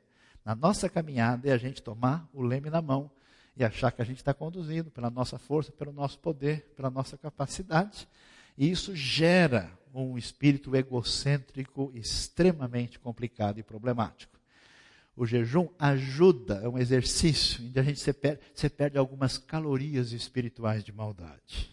na 0.46 0.56
nossa 0.56 0.88
caminhada 0.88 1.50
é 1.50 1.52
a 1.52 1.58
gente 1.58 1.84
tomar 1.84 2.30
o 2.32 2.42
leme 2.42 2.70
na 2.70 2.82
mão 2.82 3.12
e 3.58 3.64
achar 3.64 3.92
que 3.92 4.02
a 4.02 4.06
gente 4.06 4.20
está 4.20 4.34
conduzindo 4.34 4.90
pela 4.90 5.10
nossa 5.10 5.38
força, 5.38 5.70
pelo 5.70 5.92
nosso 5.92 6.18
poder, 6.20 6.74
pela 6.78 6.90
nossa 6.90 7.18
capacidade. 7.18 8.08
E 8.58 8.70
isso 8.70 8.96
gera 8.96 9.72
um 9.94 10.18
espírito 10.18 10.76
egocêntrico 10.76 11.91
extremamente 11.94 13.00
complicado 13.00 13.60
e 13.60 13.63
problemático. 13.63 14.36
O 15.15 15.26
jejum 15.26 15.70
ajuda, 15.80 16.56
é 16.62 16.68
um 16.68 16.78
exercício 16.78 17.72
que 17.72 17.80
a 17.80 17.84
gente 17.84 18.00
se 18.00 18.12
perde, 18.12 18.41
se 18.54 18.70
perde 18.70 18.98
algumas 18.98 19.38
calorias 19.38 20.12
espirituais 20.12 20.84
de 20.84 20.91
maldade. 20.91 21.72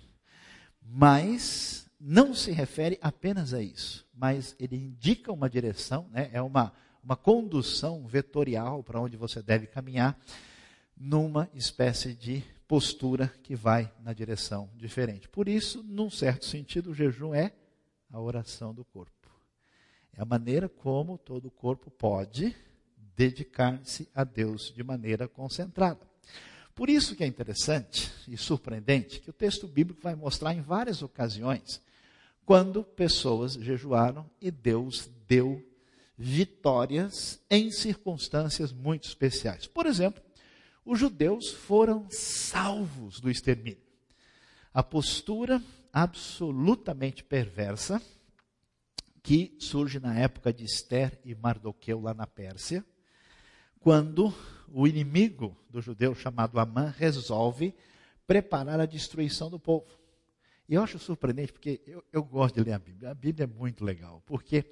Mas 0.81 1.88
não 1.99 2.35
se 2.35 2.53
refere 2.53 2.99
apenas 3.01 3.53
a 3.53 3.61
isso, 3.61 4.07
mas 4.14 4.55
ele 4.59 4.77
indica 4.77 5.33
uma 5.33 5.51
direção, 5.51 6.09
né? 6.12 6.31
é 6.33 6.40
uma, 6.40 6.73
uma 7.03 7.16
condução 7.16 8.07
vetorial 8.07 8.83
para 8.83 9.01
onde 9.01 9.16
você 9.16 9.42
deve 9.42 9.66
caminhar, 9.66 10.16
numa 10.96 11.48
espécie 11.55 12.14
de 12.14 12.44
postura 12.66 13.28
que 13.42 13.55
vai 13.55 13.92
na 14.00 14.12
direção 14.12 14.70
diferente. 14.76 15.28
Por 15.28 15.48
isso, 15.48 15.83
num 15.83 16.09
certo 16.09 16.46
sentido, 16.46 16.90
o 16.90 16.94
jejum 16.94 17.35
é 17.35 17.52
a 18.11 18.20
oração 18.20 18.72
do 18.72 18.85
corpo. 18.85 19.31
É 20.14 20.22
a 20.22 20.24
maneira 20.24 20.68
como 20.68 21.18
todo 21.18 21.46
o 21.46 21.50
corpo 21.50 21.90
pode 21.90 22.55
dedicar-se 23.16 24.09
a 24.14 24.24
Deus 24.24 24.72
de 24.74 24.83
maneira 24.83 25.28
concentrada. 25.28 26.00
Por 26.74 26.88
isso 26.88 27.14
que 27.14 27.22
é 27.22 27.26
interessante 27.26 28.11
e 28.26 28.37
surpreendente 28.37 29.20
que 29.20 29.31
o 29.31 29.35
texto 29.35 29.66
bíblico 29.66 30.00
vai 30.00 30.14
mostrar 30.14 30.55
em 30.55 30.62
várias 30.62 31.02
ocasiões 31.02 31.83
quando 32.44 32.83
pessoas 32.83 33.55
jejuaram 33.55 34.28
e 34.40 34.50
Deus 34.50 35.11
deu 35.28 35.62
vitórias 36.16 37.40
em 37.50 37.70
circunstâncias 37.70 38.72
muito 38.72 39.07
especiais. 39.07 39.66
Por 39.66 39.87
exemplo, 39.87 40.22
os 40.85 40.99
judeus 40.99 41.51
foram 41.51 42.07
salvos 42.11 43.21
do 43.21 43.31
extermínio. 43.31 43.83
A 44.75 44.83
postura 44.83 45.62
absolutamente 45.92 47.23
perversa 47.23 48.03
que 49.23 49.55
surge 49.61 50.01
na 50.01 50.18
época 50.18 50.53
de 50.53 50.64
Esther 50.64 51.18
e 51.25 51.35
Mardoqueu 51.35 52.01
lá 52.01 52.12
na 52.12 52.27
Pérsia, 52.27 52.85
quando 53.79 54.35
o 54.68 54.87
inimigo 54.87 55.57
do 55.71 55.81
judeu 55.81 56.14
chamado 56.14 56.59
Amã 56.59 56.92
resolve 56.97 57.75
preparar 58.27 58.81
a 58.81 58.87
destruição 58.87 59.49
do 59.49 59.61
povo. 59.61 59.87
E 60.68 60.75
eu 60.75 60.83
acho 60.83 60.99
surpreendente, 60.99 61.53
porque 61.53 61.83
eu, 61.87 62.03
eu, 62.12 62.25
gosto 62.25 62.55
de 62.55 62.62
ler 62.62 62.73
a 62.73 62.79
Bíblia. 62.79 63.11
A 63.11 63.14
Bíblia 63.14 63.45
é 63.45 63.47
muito 63.47 63.85
legal, 63.85 64.23
porque 64.25 64.64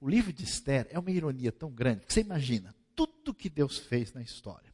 o 0.00 0.08
livro 0.08 0.32
de 0.32 0.44
Esther 0.44 0.86
é 0.90 0.98
uma 0.98 1.10
ironia 1.10 1.50
tão 1.50 1.70
grande 1.70 2.06
que 2.06 2.12
você 2.12 2.20
imagina 2.20 2.74
tudo 2.94 3.34
que 3.34 3.50
Deus 3.50 3.76
fez 3.78 4.12
na 4.12 4.22
história 4.22 4.72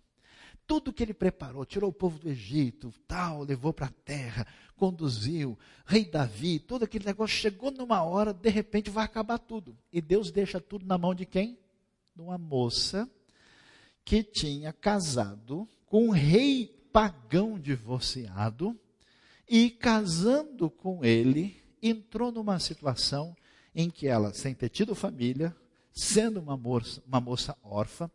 tudo 0.67 0.93
que 0.93 1.03
ele 1.03 1.15
preparou, 1.15 1.65
tirou 1.65 1.91
o 1.91 1.93
povo 1.93 2.19
do 2.19 2.29
Egito, 2.29 2.93
tal, 3.07 3.43
levou 3.43 3.73
para 3.73 3.87
a 3.87 3.93
terra, 4.05 4.47
conduziu, 4.77 5.59
rei 5.87 6.05
Davi, 6.05 6.59
todo 6.59 6.85
aquele 6.85 7.05
negócio, 7.05 7.37
chegou 7.37 7.71
numa 7.71 8.03
hora, 8.03 8.33
de 8.33 8.49
repente 8.49 8.91
vai 8.91 9.05
acabar 9.05 9.39
tudo. 9.39 9.77
E 9.93 10.01
Deus 10.01 10.31
deixa 10.31 10.61
tudo 10.61 10.87
na 10.87 10.99
mão 10.99 11.15
de 11.15 11.27
quem? 11.27 11.59
De 12.15 12.23
uma 12.23 12.39
moça 12.39 13.09
que 14.05 14.23
tinha 14.23 14.73
casado 14.73 15.69
com 15.87 16.09
um 16.09 16.11
rei 16.11 16.67
pagão 16.93 17.59
divorciado 17.59 18.79
e 19.49 19.71
casando 19.71 20.71
com 20.71 21.05
ele, 21.05 21.57
entrou 21.83 22.33
numa 22.33 22.59
situação 22.59 23.37
em 23.75 23.91
que 23.91 24.07
ela, 24.07 24.33
sem 24.33 24.55
ter 24.55 24.69
tido 24.69 24.95
família, 24.95 25.55
sendo 25.93 26.41
uma 26.41 26.57
moça, 26.57 27.03
uma 27.07 27.21
moça 27.21 27.57
órfã, 27.63 28.11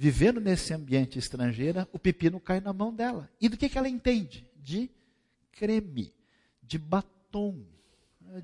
vivendo 0.00 0.40
nesse 0.40 0.72
ambiente 0.72 1.18
estrangeiro, 1.18 1.86
o 1.92 1.98
pepino 1.98 2.40
cai 2.40 2.58
na 2.58 2.72
mão 2.72 2.90
dela. 2.90 3.28
E 3.38 3.50
do 3.50 3.56
que, 3.58 3.68
que 3.68 3.76
ela 3.76 3.86
entende? 3.86 4.48
De 4.56 4.90
creme, 5.52 6.10
de 6.62 6.78
batom, 6.78 7.62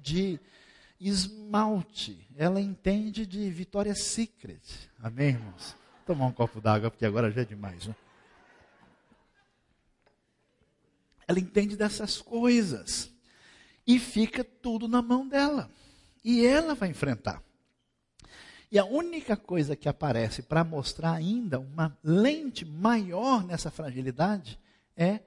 de 0.02 0.38
esmalte. 1.00 2.28
Ela 2.36 2.60
entende 2.60 3.24
de 3.24 3.48
Victoria's 3.48 4.02
Secret. 4.02 4.60
Amém, 5.02 5.28
irmãos? 5.28 5.74
Tomar 6.04 6.26
um 6.26 6.32
copo 6.32 6.60
d'água, 6.60 6.90
porque 6.90 7.06
agora 7.06 7.30
já 7.30 7.40
é 7.40 7.46
demais, 7.46 7.86
né? 7.86 7.96
Ela 11.26 11.40
entende 11.40 11.74
dessas 11.74 12.20
coisas. 12.20 13.10
E 13.86 13.98
fica 13.98 14.44
tudo 14.44 14.86
na 14.86 15.00
mão 15.00 15.26
dela. 15.26 15.70
E 16.22 16.44
ela 16.44 16.74
vai 16.74 16.90
enfrentar. 16.90 17.42
E 18.70 18.78
a 18.78 18.84
única 18.84 19.36
coisa 19.36 19.76
que 19.76 19.88
aparece 19.88 20.42
para 20.42 20.64
mostrar 20.64 21.12
ainda 21.12 21.58
uma 21.60 21.96
lente 22.02 22.64
maior 22.64 23.44
nessa 23.44 23.70
fragilidade 23.70 24.58
é 24.96 25.20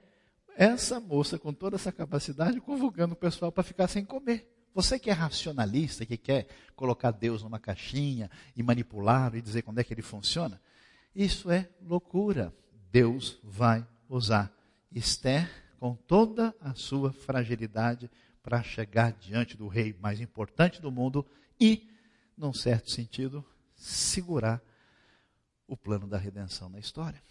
essa 0.56 1.00
moça 1.00 1.38
com 1.38 1.52
toda 1.52 1.76
essa 1.76 1.90
capacidade 1.90 2.60
convocando 2.60 3.14
o 3.14 3.16
pessoal 3.16 3.50
para 3.50 3.62
ficar 3.62 3.88
sem 3.88 4.04
comer. 4.04 4.46
Você 4.74 4.98
que 4.98 5.10
é 5.10 5.12
racionalista, 5.12 6.06
que 6.06 6.16
quer 6.16 6.46
colocar 6.76 7.10
Deus 7.10 7.42
numa 7.42 7.58
caixinha 7.58 8.30
e 8.54 8.62
manipular 8.62 9.34
e 9.34 9.40
dizer 9.40 9.62
quando 9.62 9.78
é 9.78 9.84
que 9.84 9.92
ele 9.92 10.02
funciona, 10.02 10.60
isso 11.14 11.50
é 11.50 11.68
loucura. 11.82 12.54
Deus 12.92 13.38
vai 13.42 13.86
usar 14.08 14.52
Esther 14.92 15.48
com 15.78 15.94
toda 15.94 16.54
a 16.60 16.74
sua 16.74 17.12
fragilidade 17.12 18.10
para 18.42 18.62
chegar 18.62 19.12
diante 19.12 19.56
do 19.56 19.66
rei 19.66 19.96
mais 20.00 20.20
importante 20.20 20.80
do 20.80 20.90
mundo 20.90 21.26
e, 21.58 21.89
num 22.40 22.54
certo 22.54 22.90
sentido, 22.90 23.44
segurar 23.76 24.62
o 25.68 25.76
plano 25.76 26.06
da 26.06 26.16
redenção 26.16 26.68
na 26.68 26.78
história. 26.78 27.22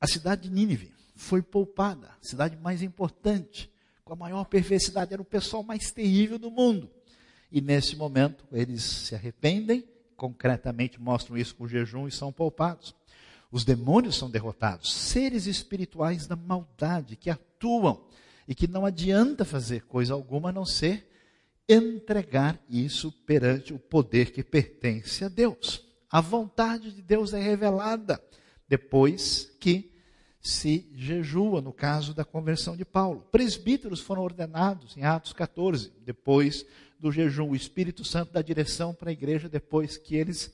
A 0.00 0.06
cidade 0.06 0.42
de 0.42 0.50
Nínive 0.50 0.92
foi 1.14 1.40
poupada, 1.40 2.08
a 2.20 2.26
cidade 2.26 2.56
mais 2.56 2.82
importante, 2.82 3.72
com 4.04 4.12
a 4.12 4.16
maior 4.16 4.44
perversidade, 4.44 5.12
era 5.12 5.22
o 5.22 5.24
pessoal 5.24 5.62
mais 5.62 5.92
terrível 5.92 6.38
do 6.38 6.50
mundo. 6.50 6.90
E 7.50 7.60
nesse 7.60 7.94
momento 7.94 8.44
eles 8.50 8.82
se 8.82 9.14
arrependem, 9.14 9.88
concretamente 10.16 11.00
mostram 11.00 11.36
isso 11.36 11.54
com 11.54 11.68
jejum 11.68 12.08
e 12.08 12.12
são 12.12 12.32
poupados. 12.32 12.94
Os 13.50 13.64
demônios 13.64 14.16
são 14.16 14.30
derrotados, 14.30 14.92
seres 14.92 15.46
espirituais 15.46 16.26
da 16.26 16.34
maldade 16.34 17.16
que 17.16 17.30
atuam 17.30 18.04
e 18.48 18.54
que 18.54 18.66
não 18.66 18.84
adianta 18.84 19.44
fazer 19.44 19.82
coisa 19.82 20.14
alguma 20.14 20.48
a 20.48 20.52
não 20.52 20.66
ser 20.66 21.11
entregar 21.68 22.60
isso 22.68 23.12
perante 23.24 23.72
o 23.72 23.78
poder 23.78 24.32
que 24.32 24.42
pertence 24.42 25.24
a 25.24 25.28
Deus. 25.28 25.84
A 26.10 26.20
vontade 26.20 26.92
de 26.92 27.00
Deus 27.00 27.32
é 27.32 27.40
revelada 27.40 28.22
depois 28.68 29.54
que 29.60 29.92
se 30.40 30.90
jejua, 30.94 31.62
no 31.62 31.72
caso 31.72 32.12
da 32.12 32.24
conversão 32.24 32.76
de 32.76 32.84
Paulo. 32.84 33.20
Presbíteros 33.30 34.00
foram 34.00 34.22
ordenados 34.22 34.96
em 34.96 35.04
Atos 35.04 35.32
14, 35.32 35.92
depois 36.04 36.66
do 36.98 37.12
jejum. 37.12 37.50
O 37.50 37.56
Espírito 37.56 38.04
Santo 38.04 38.32
dá 38.32 38.42
direção 38.42 38.92
para 38.92 39.10
a 39.10 39.12
igreja 39.12 39.48
depois 39.48 39.96
que 39.96 40.16
eles 40.16 40.52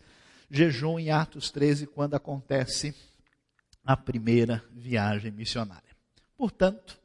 jejuam 0.50 0.98
em 0.98 1.10
Atos 1.10 1.50
13, 1.50 1.86
quando 1.86 2.14
acontece 2.14 2.94
a 3.84 3.96
primeira 3.96 4.62
viagem 4.72 5.30
missionária. 5.30 5.96
Portanto, 6.36 7.00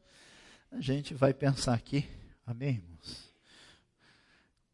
a 0.72 0.82
gente 0.82 1.14
vai 1.14 1.34
pensar 1.34 1.74
aqui, 1.74 2.06
amém, 2.46 2.76
irmãos? 2.76 3.23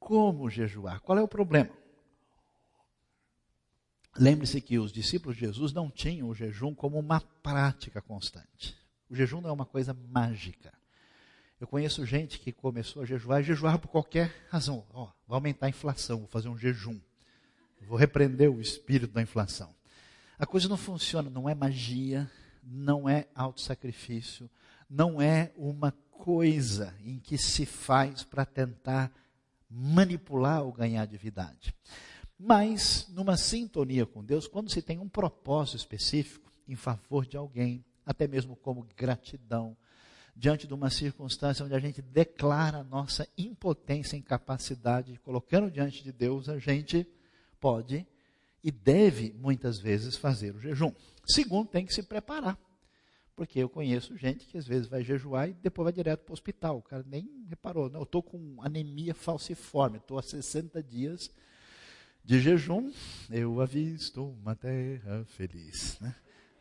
Como 0.09 0.49
jejuar? 0.49 1.01
Qual 1.01 1.19
é 1.19 1.21
o 1.21 1.27
problema? 1.27 1.69
Lembre-se 4.17 4.59
que 4.59 4.79
os 4.79 4.91
discípulos 4.91 5.37
de 5.37 5.41
Jesus 5.41 5.71
não 5.71 5.87
tinham 5.91 6.27
o 6.27 6.33
jejum 6.33 6.73
como 6.73 6.97
uma 6.97 7.21
prática 7.21 8.01
constante. 8.01 8.75
O 9.07 9.15
jejum 9.15 9.39
não 9.39 9.51
é 9.51 9.53
uma 9.53 9.67
coisa 9.67 9.93
mágica. 9.93 10.73
Eu 11.61 11.67
conheço 11.67 12.07
gente 12.07 12.39
que 12.39 12.51
começou 12.51 13.03
a 13.03 13.05
jejuar 13.05 13.41
e 13.41 13.43
jejuar 13.43 13.77
por 13.77 13.89
qualquer 13.89 14.33
razão. 14.49 14.83
Ó, 14.89 15.03
oh, 15.03 15.05
vai 15.27 15.37
aumentar 15.37 15.67
a 15.67 15.69
inflação, 15.69 16.17
vou 16.17 16.27
fazer 16.27 16.49
um 16.49 16.57
jejum. 16.57 16.99
Vou 17.81 17.95
repreender 17.95 18.49
o 18.49 18.59
espírito 18.59 19.13
da 19.13 19.21
inflação. 19.21 19.75
A 20.39 20.45
coisa 20.47 20.67
não 20.67 20.75
funciona, 20.75 21.29
não 21.29 21.47
é 21.47 21.53
magia, 21.53 22.27
não 22.63 23.07
é 23.07 23.27
autossacrifício, 23.35 24.49
não 24.89 25.21
é 25.21 25.51
uma 25.55 25.91
coisa 26.09 26.95
em 27.05 27.19
que 27.19 27.37
se 27.37 27.63
faz 27.63 28.23
para 28.23 28.43
tentar 28.43 29.11
manipular 29.69 30.63
ou 30.63 30.71
ganhar 30.71 31.05
divindade. 31.05 31.73
Mas, 32.37 33.07
numa 33.09 33.35
sintonia 33.35 34.05
com 34.05 34.23
Deus, 34.23 34.47
quando 34.47 34.71
se 34.71 34.81
tem 34.81 34.97
um 34.97 35.09
propósito 35.09 35.77
específico 35.77 36.51
em 36.67 36.75
favor 36.75 37.25
de 37.25 37.35
alguém, 37.35 37.83
até 38.05 38.27
mesmo 38.27 38.55
como 38.55 38.87
gratidão, 38.95 39.75
diante 40.35 40.65
de 40.65 40.73
uma 40.73 40.89
circunstância 40.89 41.65
onde 41.65 41.75
a 41.75 41.79
gente 41.79 42.01
declara 42.01 42.77
a 42.77 42.83
nossa 42.83 43.27
impotência 43.37 44.15
incapacidade, 44.15 45.19
colocando 45.19 45.69
diante 45.69 46.01
de 46.01 46.13
Deus, 46.13 46.47
a 46.47 46.57
gente 46.57 47.05
pode 47.59 48.07
e 48.63 48.71
deve 48.71 49.33
muitas 49.37 49.79
vezes 49.79 50.15
fazer 50.15 50.55
o 50.55 50.59
jejum. 50.59 50.93
Segundo, 51.25 51.67
tem 51.67 51.85
que 51.85 51.93
se 51.93 52.03
preparar. 52.03 52.57
Porque 53.39 53.59
eu 53.59 53.69
conheço 53.69 54.17
gente 54.17 54.45
que 54.45 54.57
às 54.57 54.67
vezes 54.67 54.89
vai 54.89 55.01
jejuar 55.01 55.47
e 55.47 55.53
depois 55.53 55.85
vai 55.85 55.93
direto 55.93 56.25
para 56.25 56.31
o 56.31 56.33
hospital. 56.33 56.79
O 56.79 56.81
cara 56.81 57.05
nem 57.07 57.45
reparou. 57.47 57.89
Não, 57.89 58.01
eu 58.01 58.03
estou 58.03 58.21
com 58.21 58.57
anemia 58.61 59.13
falciforme, 59.15 59.97
estou 59.97 60.19
há 60.19 60.21
60 60.21 60.83
dias 60.83 61.31
de 62.21 62.37
jejum, 62.41 62.91
eu 63.29 63.61
avisto 63.61 64.25
uma 64.43 64.57
terra 64.57 65.23
feliz. 65.23 65.97
Né? 66.01 66.13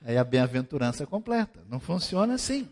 Aí 0.03 0.17
a 0.17 0.23
bem-aventurança 0.23 1.05
completa. 1.05 1.65
Não 1.69 1.81
funciona 1.81 2.35
assim. 2.35 2.69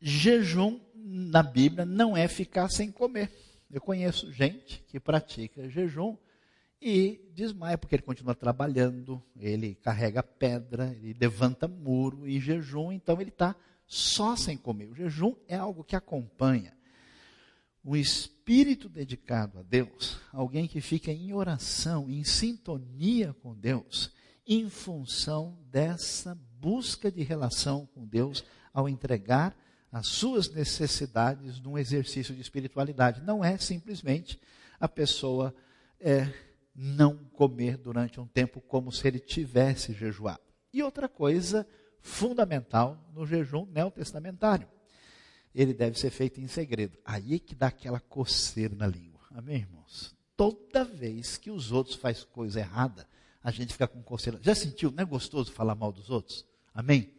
Jejum 0.00 0.80
na 0.94 1.42
Bíblia 1.42 1.84
não 1.84 2.16
é 2.16 2.26
ficar 2.26 2.70
sem 2.70 2.90
comer. 2.90 3.30
Eu 3.70 3.82
conheço 3.82 4.32
gente 4.32 4.82
que 4.88 4.98
pratica 4.98 5.68
jejum 5.68 6.16
e 6.80 7.20
desmaia, 7.34 7.76
porque 7.76 7.94
ele 7.94 8.02
continua 8.02 8.34
trabalhando, 8.34 9.22
ele 9.38 9.74
carrega 9.74 10.22
pedra, 10.22 10.96
ele 11.00 11.16
levanta 11.18 11.68
muro 11.68 12.26
em 12.26 12.40
jejum, 12.40 12.90
então 12.90 13.20
ele 13.20 13.30
está 13.30 13.54
só 13.86 14.34
sem 14.34 14.56
comer. 14.56 14.86
O 14.86 14.94
jejum 14.94 15.34
é 15.46 15.56
algo 15.56 15.84
que 15.84 15.94
acompanha 15.94 16.74
um 17.84 17.96
espírito 17.96 18.88
dedicado 18.88 19.58
a 19.58 19.62
Deus, 19.62 20.18
alguém 20.32 20.66
que 20.68 20.80
fica 20.80 21.10
em 21.10 21.32
oração, 21.32 22.10
em 22.10 22.24
sintonia 22.24 23.34
com 23.42 23.54
Deus, 23.54 24.12
em 24.46 24.68
função 24.68 25.58
dessa 25.70 26.38
busca 26.58 27.10
de 27.10 27.22
relação 27.22 27.86
com 27.86 28.06
Deus 28.06 28.44
ao 28.72 28.88
entregar 28.88 29.56
as 29.90 30.06
suas 30.06 30.50
necessidades 30.50 31.58
num 31.60 31.76
exercício 31.76 32.34
de 32.34 32.40
espiritualidade. 32.40 33.22
Não 33.22 33.44
é 33.44 33.56
simplesmente 33.58 34.38
a 34.78 34.88
pessoa 34.88 35.54
é, 35.98 36.32
não 36.82 37.18
comer 37.34 37.76
durante 37.76 38.18
um 38.18 38.26
tempo 38.26 38.58
como 38.58 38.90
se 38.90 39.06
ele 39.06 39.18
tivesse 39.18 39.92
jejuado. 39.92 40.40
E 40.72 40.82
outra 40.82 41.10
coisa 41.10 41.66
fundamental 42.00 42.96
no 43.12 43.26
jejum 43.26 43.66
neotestamentário. 43.66 44.66
Ele 45.54 45.74
deve 45.74 45.98
ser 45.98 46.08
feito 46.08 46.40
em 46.40 46.48
segredo. 46.48 46.96
Aí 47.04 47.34
é 47.34 47.38
que 47.38 47.54
dá 47.54 47.66
aquela 47.66 48.00
coceira 48.00 48.74
na 48.74 48.86
língua. 48.86 49.20
Amém, 49.30 49.56
irmãos? 49.56 50.16
Toda 50.34 50.82
vez 50.82 51.36
que 51.36 51.50
os 51.50 51.70
outros 51.70 51.96
fazem 51.96 52.24
coisa 52.32 52.60
errada, 52.60 53.06
a 53.44 53.50
gente 53.50 53.74
fica 53.74 53.86
com 53.86 54.02
coceira. 54.02 54.38
Já 54.40 54.54
sentiu? 54.54 54.90
Não 54.90 55.02
é 55.02 55.04
gostoso 55.04 55.52
falar 55.52 55.74
mal 55.74 55.92
dos 55.92 56.08
outros? 56.08 56.46
Amém? 56.74 57.12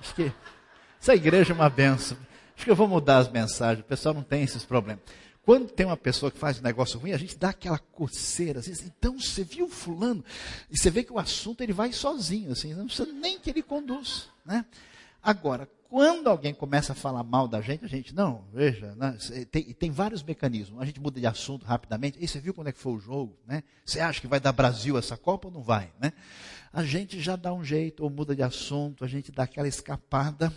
Acho 0.00 0.14
que 0.14 0.32
essa 0.98 1.14
igreja 1.14 1.52
é 1.52 1.54
uma 1.54 1.68
benção. 1.68 2.16
Acho 2.56 2.64
que 2.64 2.70
eu 2.70 2.76
vou 2.76 2.88
mudar 2.88 3.18
as 3.18 3.30
mensagens. 3.30 3.84
O 3.84 3.88
pessoal 3.88 4.14
não 4.14 4.22
tem 4.22 4.42
esses 4.42 4.64
problemas. 4.64 5.02
Quando 5.50 5.68
tem 5.68 5.84
uma 5.84 5.96
pessoa 5.96 6.30
que 6.30 6.38
faz 6.38 6.60
um 6.60 6.62
negócio 6.62 6.96
ruim, 6.96 7.10
a 7.10 7.18
gente 7.18 7.36
dá 7.36 7.48
aquela 7.48 7.76
coceira. 7.76 8.60
Assim, 8.60 8.72
então, 8.86 9.18
você 9.18 9.42
viu 9.42 9.68
fulano? 9.68 10.24
E 10.70 10.78
você 10.78 10.92
vê 10.92 11.02
que 11.02 11.12
o 11.12 11.18
assunto 11.18 11.60
ele 11.60 11.72
vai 11.72 11.92
sozinho, 11.92 12.52
assim, 12.52 12.72
não 12.72 12.86
precisa 12.86 13.12
nem 13.12 13.36
que 13.36 13.50
ele 13.50 13.60
conduz. 13.60 14.28
Né? 14.44 14.64
Agora, 15.20 15.68
quando 15.88 16.28
alguém 16.28 16.54
começa 16.54 16.92
a 16.92 16.94
falar 16.94 17.24
mal 17.24 17.48
da 17.48 17.60
gente, 17.60 17.84
a 17.84 17.88
gente, 17.88 18.14
não, 18.14 18.44
veja, 18.52 18.94
né, 18.94 19.18
tem, 19.50 19.64
tem, 19.72 19.90
vários 19.90 20.22
mecanismos. 20.22 20.80
A 20.80 20.84
gente 20.84 21.00
muda 21.00 21.18
de 21.18 21.26
assunto 21.26 21.66
rapidamente. 21.66 22.16
E 22.20 22.28
você 22.28 22.38
viu 22.38 22.54
quando 22.54 22.68
é 22.68 22.72
que 22.72 22.78
foi 22.78 22.92
o 22.92 23.00
jogo? 23.00 23.36
Né? 23.44 23.64
Você 23.84 23.98
acha 23.98 24.20
que 24.20 24.28
vai 24.28 24.38
dar 24.38 24.52
Brasil 24.52 24.96
essa 24.96 25.16
Copa 25.16 25.48
ou 25.48 25.54
não 25.54 25.64
vai? 25.64 25.92
Né? 26.00 26.12
A 26.72 26.84
gente 26.84 27.20
já 27.20 27.34
dá 27.34 27.52
um 27.52 27.64
jeito, 27.64 28.04
ou 28.04 28.08
muda 28.08 28.36
de 28.36 28.42
assunto, 28.44 29.04
a 29.04 29.08
gente 29.08 29.32
dá 29.32 29.42
aquela 29.42 29.66
escapada 29.66 30.52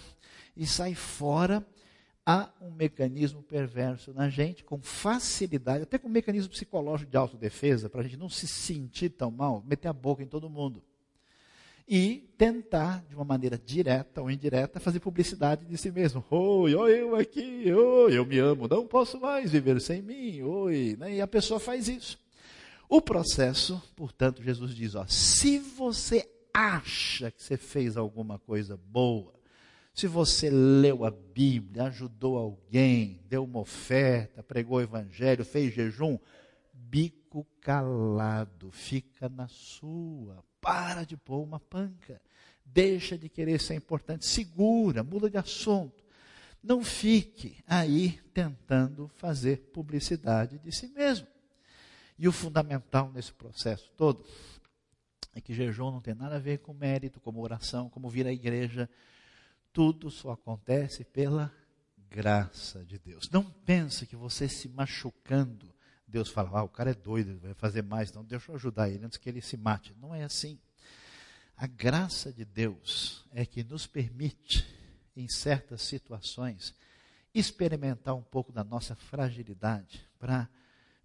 e 0.55 0.67
sai 0.67 0.93
fora 0.93 1.65
há 2.25 2.49
um 2.61 2.71
mecanismo 2.71 3.43
perverso 3.43 4.13
na 4.13 4.29
gente, 4.29 4.63
com 4.63 4.81
facilidade, 4.81 5.83
até 5.83 5.97
com 5.97 6.07
um 6.07 6.11
mecanismo 6.11 6.51
psicológico 6.51 7.11
de 7.11 7.17
autodefesa, 7.17 7.89
para 7.89 8.01
a 8.01 8.03
gente 8.03 8.17
não 8.17 8.29
se 8.29 8.47
sentir 8.47 9.09
tão 9.09 9.29
mal, 9.29 9.63
meter 9.67 9.87
a 9.89 9.93
boca 9.93 10.23
em 10.23 10.27
todo 10.27 10.49
mundo. 10.49 10.81
E 11.85 12.29
tentar, 12.37 13.03
de 13.09 13.15
uma 13.15 13.25
maneira 13.25 13.57
direta 13.57 14.21
ou 14.21 14.31
indireta, 14.31 14.79
fazer 14.79 15.01
publicidade 15.01 15.65
de 15.65 15.77
si 15.77 15.91
mesmo. 15.91 16.23
Oi, 16.29 16.73
oi, 16.73 17.01
eu 17.01 17.15
aqui, 17.15 17.73
oi, 17.73 18.17
eu 18.17 18.25
me 18.25 18.39
amo, 18.39 18.69
não 18.69 18.87
posso 18.87 19.19
mais 19.19 19.51
viver 19.51 19.81
sem 19.81 20.01
mim, 20.01 20.41
oi. 20.43 20.95
Né? 20.97 21.15
E 21.15 21.21
a 21.21 21.27
pessoa 21.27 21.59
faz 21.59 21.89
isso. 21.89 22.17
O 22.87 23.01
processo, 23.01 23.81
portanto, 23.97 24.41
Jesus 24.41 24.73
diz: 24.73 24.95
ó, 24.95 25.05
se 25.07 25.59
você 25.59 26.25
acha 26.53 27.31
que 27.31 27.43
você 27.43 27.57
fez 27.57 27.97
alguma 27.97 28.39
coisa 28.39 28.77
boa, 28.77 29.33
se 29.93 30.07
você 30.07 30.49
leu 30.49 31.05
a 31.05 31.11
Bíblia, 31.11 31.83
ajudou 31.83 32.35
alguém, 32.37 33.21
deu 33.29 33.43
uma 33.43 33.59
oferta, 33.59 34.41
pregou 34.41 34.77
o 34.77 34.81
evangelho, 34.81 35.45
fez 35.45 35.71
jejum, 35.71 36.17
bico 36.73 37.45
calado, 37.61 38.71
fica 38.71 39.29
na 39.29 39.47
sua. 39.47 40.43
Para 40.59 41.03
de 41.03 41.15
pôr 41.15 41.43
uma 41.43 41.59
panca. 41.59 42.19
Deixa 42.65 43.17
de 43.17 43.29
querer 43.29 43.61
ser 43.61 43.75
importante, 43.75 44.25
segura, 44.25 45.03
muda 45.03 45.29
de 45.29 45.37
assunto. 45.37 46.03
Não 46.63 46.83
fique 46.83 47.57
aí 47.67 48.19
tentando 48.33 49.07
fazer 49.09 49.57
publicidade 49.73 50.57
de 50.57 50.71
si 50.71 50.87
mesmo. 50.87 51.27
E 52.17 52.27
o 52.27 52.31
fundamental 52.31 53.11
nesse 53.11 53.33
processo 53.33 53.91
todo 53.95 54.25
é 55.35 55.41
que 55.41 55.53
jejum 55.53 55.91
não 55.91 56.01
tem 56.01 56.15
nada 56.15 56.37
a 56.37 56.39
ver 56.39 56.59
com 56.59 56.73
mérito, 56.73 57.19
como 57.19 57.41
oração, 57.41 57.89
como 57.89 58.09
vir 58.09 58.25
à 58.25 58.31
igreja 58.31 58.89
tudo 59.73 60.09
só 60.11 60.31
acontece 60.31 61.03
pela 61.03 61.51
graça 62.09 62.85
de 62.85 62.99
Deus. 62.99 63.29
Não 63.31 63.43
pense 63.43 64.05
que 64.05 64.15
você 64.15 64.47
se 64.47 64.69
machucando, 64.69 65.73
Deus 66.07 66.29
fala, 66.29 66.59
ah, 66.59 66.63
o 66.63 66.69
cara 66.69 66.91
é 66.91 66.93
doido, 66.93 67.39
vai 67.39 67.55
fazer 67.55 67.81
mais, 67.81 68.09
então 68.09 68.23
deixa 68.23 68.51
eu 68.51 68.55
ajudar 68.55 68.89
ele 68.89 69.03
antes 69.03 69.17
que 69.17 69.27
ele 69.27 69.41
se 69.41 69.57
mate. 69.57 69.95
Não 69.99 70.13
é 70.13 70.23
assim. 70.23 70.59
A 71.57 71.65
graça 71.65 72.31
de 72.31 72.45
Deus 72.45 73.25
é 73.31 73.45
que 73.45 73.63
nos 73.63 73.87
permite 73.87 74.65
em 75.15 75.27
certas 75.27 75.81
situações, 75.81 76.75
experimentar 77.33 78.15
um 78.15 78.21
pouco 78.21 78.51
da 78.51 78.63
nossa 78.63 78.95
fragilidade 78.95 80.07
para 80.19 80.47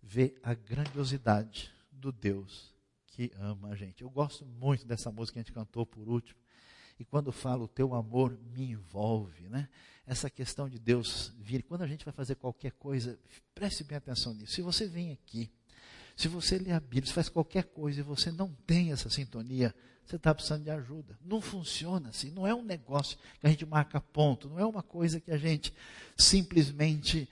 ver 0.03 0.39
a 0.43 0.55
grandiosidade 0.55 1.71
do 1.91 2.13
Deus 2.13 2.75
que 3.07 3.33
ama 3.39 3.71
a 3.71 3.75
gente. 3.75 4.03
Eu 4.03 4.11
gosto 4.11 4.45
muito 4.47 4.87
dessa 4.87 5.11
música 5.11 5.35
que 5.35 5.39
a 5.39 5.43
gente 5.43 5.53
cantou 5.53 5.85
por 5.85 6.09
último. 6.09 6.39
E 6.99 7.05
quando 7.05 7.31
falo 7.31 7.65
o 7.65 7.69
teu 7.69 7.95
amor 7.95 8.37
me 8.55 8.73
envolve, 8.73 9.49
né? 9.49 9.69
Essa 10.07 10.29
questão 10.29 10.69
de 10.69 10.79
Deus 10.79 11.33
vir, 11.39 11.63
quando 11.63 11.83
a 11.83 11.87
gente 11.87 12.05
vai 12.05 12.13
fazer 12.13 12.35
qualquer 12.35 12.73
coisa, 12.73 13.19
preste 13.55 13.85
bem 13.85 13.97
atenção 13.97 14.35
nisso. 14.35 14.55
Se 14.55 14.63
você 14.63 14.87
vem 14.87 15.13
aqui, 15.13 15.51
se 16.17 16.27
você 16.29 16.59
lê 16.59 16.73
a 16.73 16.81
Bíblia, 16.81 17.07
se 17.07 17.13
faz 17.13 17.29
qualquer 17.29 17.65
coisa 17.65 18.01
e 18.01 18.03
você 18.03 18.33
não 18.33 18.53
tem 18.67 18.91
essa 18.91 19.09
sintonia, 19.09 19.75
você 20.05 20.17
está 20.17 20.35
precisando 20.35 20.65
de 20.65 20.71
ajuda. 20.71 21.19
Não 21.23 21.41
funciona 21.41 22.09
assim, 22.09 22.31
não 22.31 22.47
é 22.47 22.55
um 22.55 22.65
negócio 22.65 23.19
que 23.39 23.47
a 23.47 23.51
gente 23.51 23.65
marca 23.67 24.01
ponto, 24.01 24.49
não 24.49 24.59
é 24.59 24.65
uma 24.65 24.83
coisa 24.83 25.21
que 25.21 25.31
a 25.31 25.37
gente 25.37 25.73
simplesmente 26.17 27.29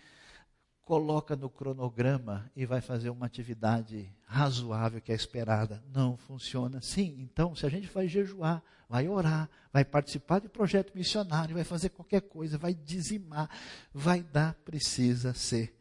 coloca 0.86 1.34
no 1.34 1.50
cronograma 1.50 2.48
e 2.54 2.64
vai 2.64 2.80
fazer 2.80 3.10
uma 3.10 3.26
atividade 3.26 4.08
razoável 4.24 5.00
que 5.00 5.10
é 5.10 5.16
esperada. 5.16 5.82
Não 5.92 6.16
funciona 6.16 6.78
assim. 6.78 7.16
Então, 7.18 7.56
se 7.56 7.66
a 7.66 7.68
gente 7.68 7.88
vai 7.88 8.06
jejuar, 8.06 8.62
vai 8.88 9.08
orar, 9.08 9.50
vai 9.72 9.84
participar 9.84 10.40
de 10.40 10.48
projeto 10.48 10.96
missionário, 10.96 11.56
vai 11.56 11.64
fazer 11.64 11.88
qualquer 11.88 12.22
coisa, 12.22 12.56
vai 12.56 12.72
dizimar, 12.72 13.50
vai 13.92 14.22
dar, 14.22 14.54
precisa 14.64 15.34
ser 15.34 15.76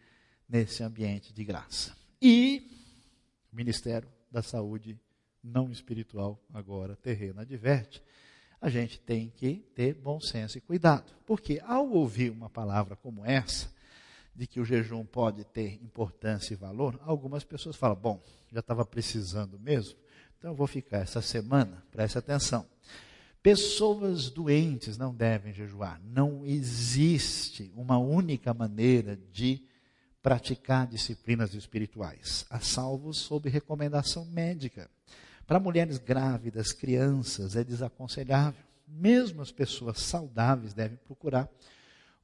nesse 0.50 0.82
ambiente 0.82 1.32
de 1.32 1.46
graça. 1.46 1.96
E 2.20 2.68
Ministério 3.54 4.10
da 4.32 4.42
Saúde 4.42 5.00
não 5.44 5.72
espiritual, 5.72 6.44
agora 6.52 6.96
terreno, 6.96 7.42
adverte. 7.42 8.02
A 8.60 8.70
gente 8.70 9.00
tem 9.00 9.30
que 9.30 9.58
ter 9.76 9.94
bom 9.94 10.20
senso 10.20 10.58
e 10.58 10.62
cuidado. 10.62 11.14
Porque 11.28 11.62
ao 11.64 11.88
ouvir 11.92 12.32
uma 12.32 12.50
palavra 12.50 12.96
como 12.96 13.24
essa, 13.24 13.75
de 14.36 14.46
que 14.46 14.60
o 14.60 14.66
jejum 14.66 15.06
pode 15.06 15.44
ter 15.46 15.76
importância 15.82 16.54
e 16.54 16.58
valor, 16.58 17.00
algumas 17.04 17.44
pessoas 17.44 17.76
falam: 17.76 17.96
bom, 17.96 18.22
já 18.52 18.60
estava 18.60 18.86
precisando 18.86 19.58
mesmo, 19.58 19.98
então 20.38 20.52
eu 20.52 20.56
vou 20.56 20.68
ficar 20.68 20.98
essa 20.98 21.22
semana, 21.22 21.84
preste 21.92 22.18
atenção. 22.18 22.66
Pessoas 23.42 24.32
doentes 24.32 24.98
não 24.98 25.14
devem 25.14 25.54
jejuar. 25.54 26.02
Não 26.04 26.44
existe 26.44 27.72
uma 27.76 27.96
única 27.96 28.56
maneira 28.56 29.16
de 29.32 29.62
praticar 30.20 30.88
disciplinas 30.88 31.54
espirituais, 31.54 32.48
a 32.50 32.60
salvos 32.60 33.18
sob 33.18 33.48
recomendação 33.48 34.26
médica. 34.26 34.90
Para 35.46 35.60
mulheres 35.60 36.00
grávidas, 36.00 36.72
crianças, 36.72 37.56
é 37.56 37.64
desaconselhável. 37.64 38.64
Mesmo 38.88 39.44
as 39.44 39.52
pessoas 39.52 40.00
saudáveis 40.00 40.74
devem 40.74 40.98
procurar 41.06 41.48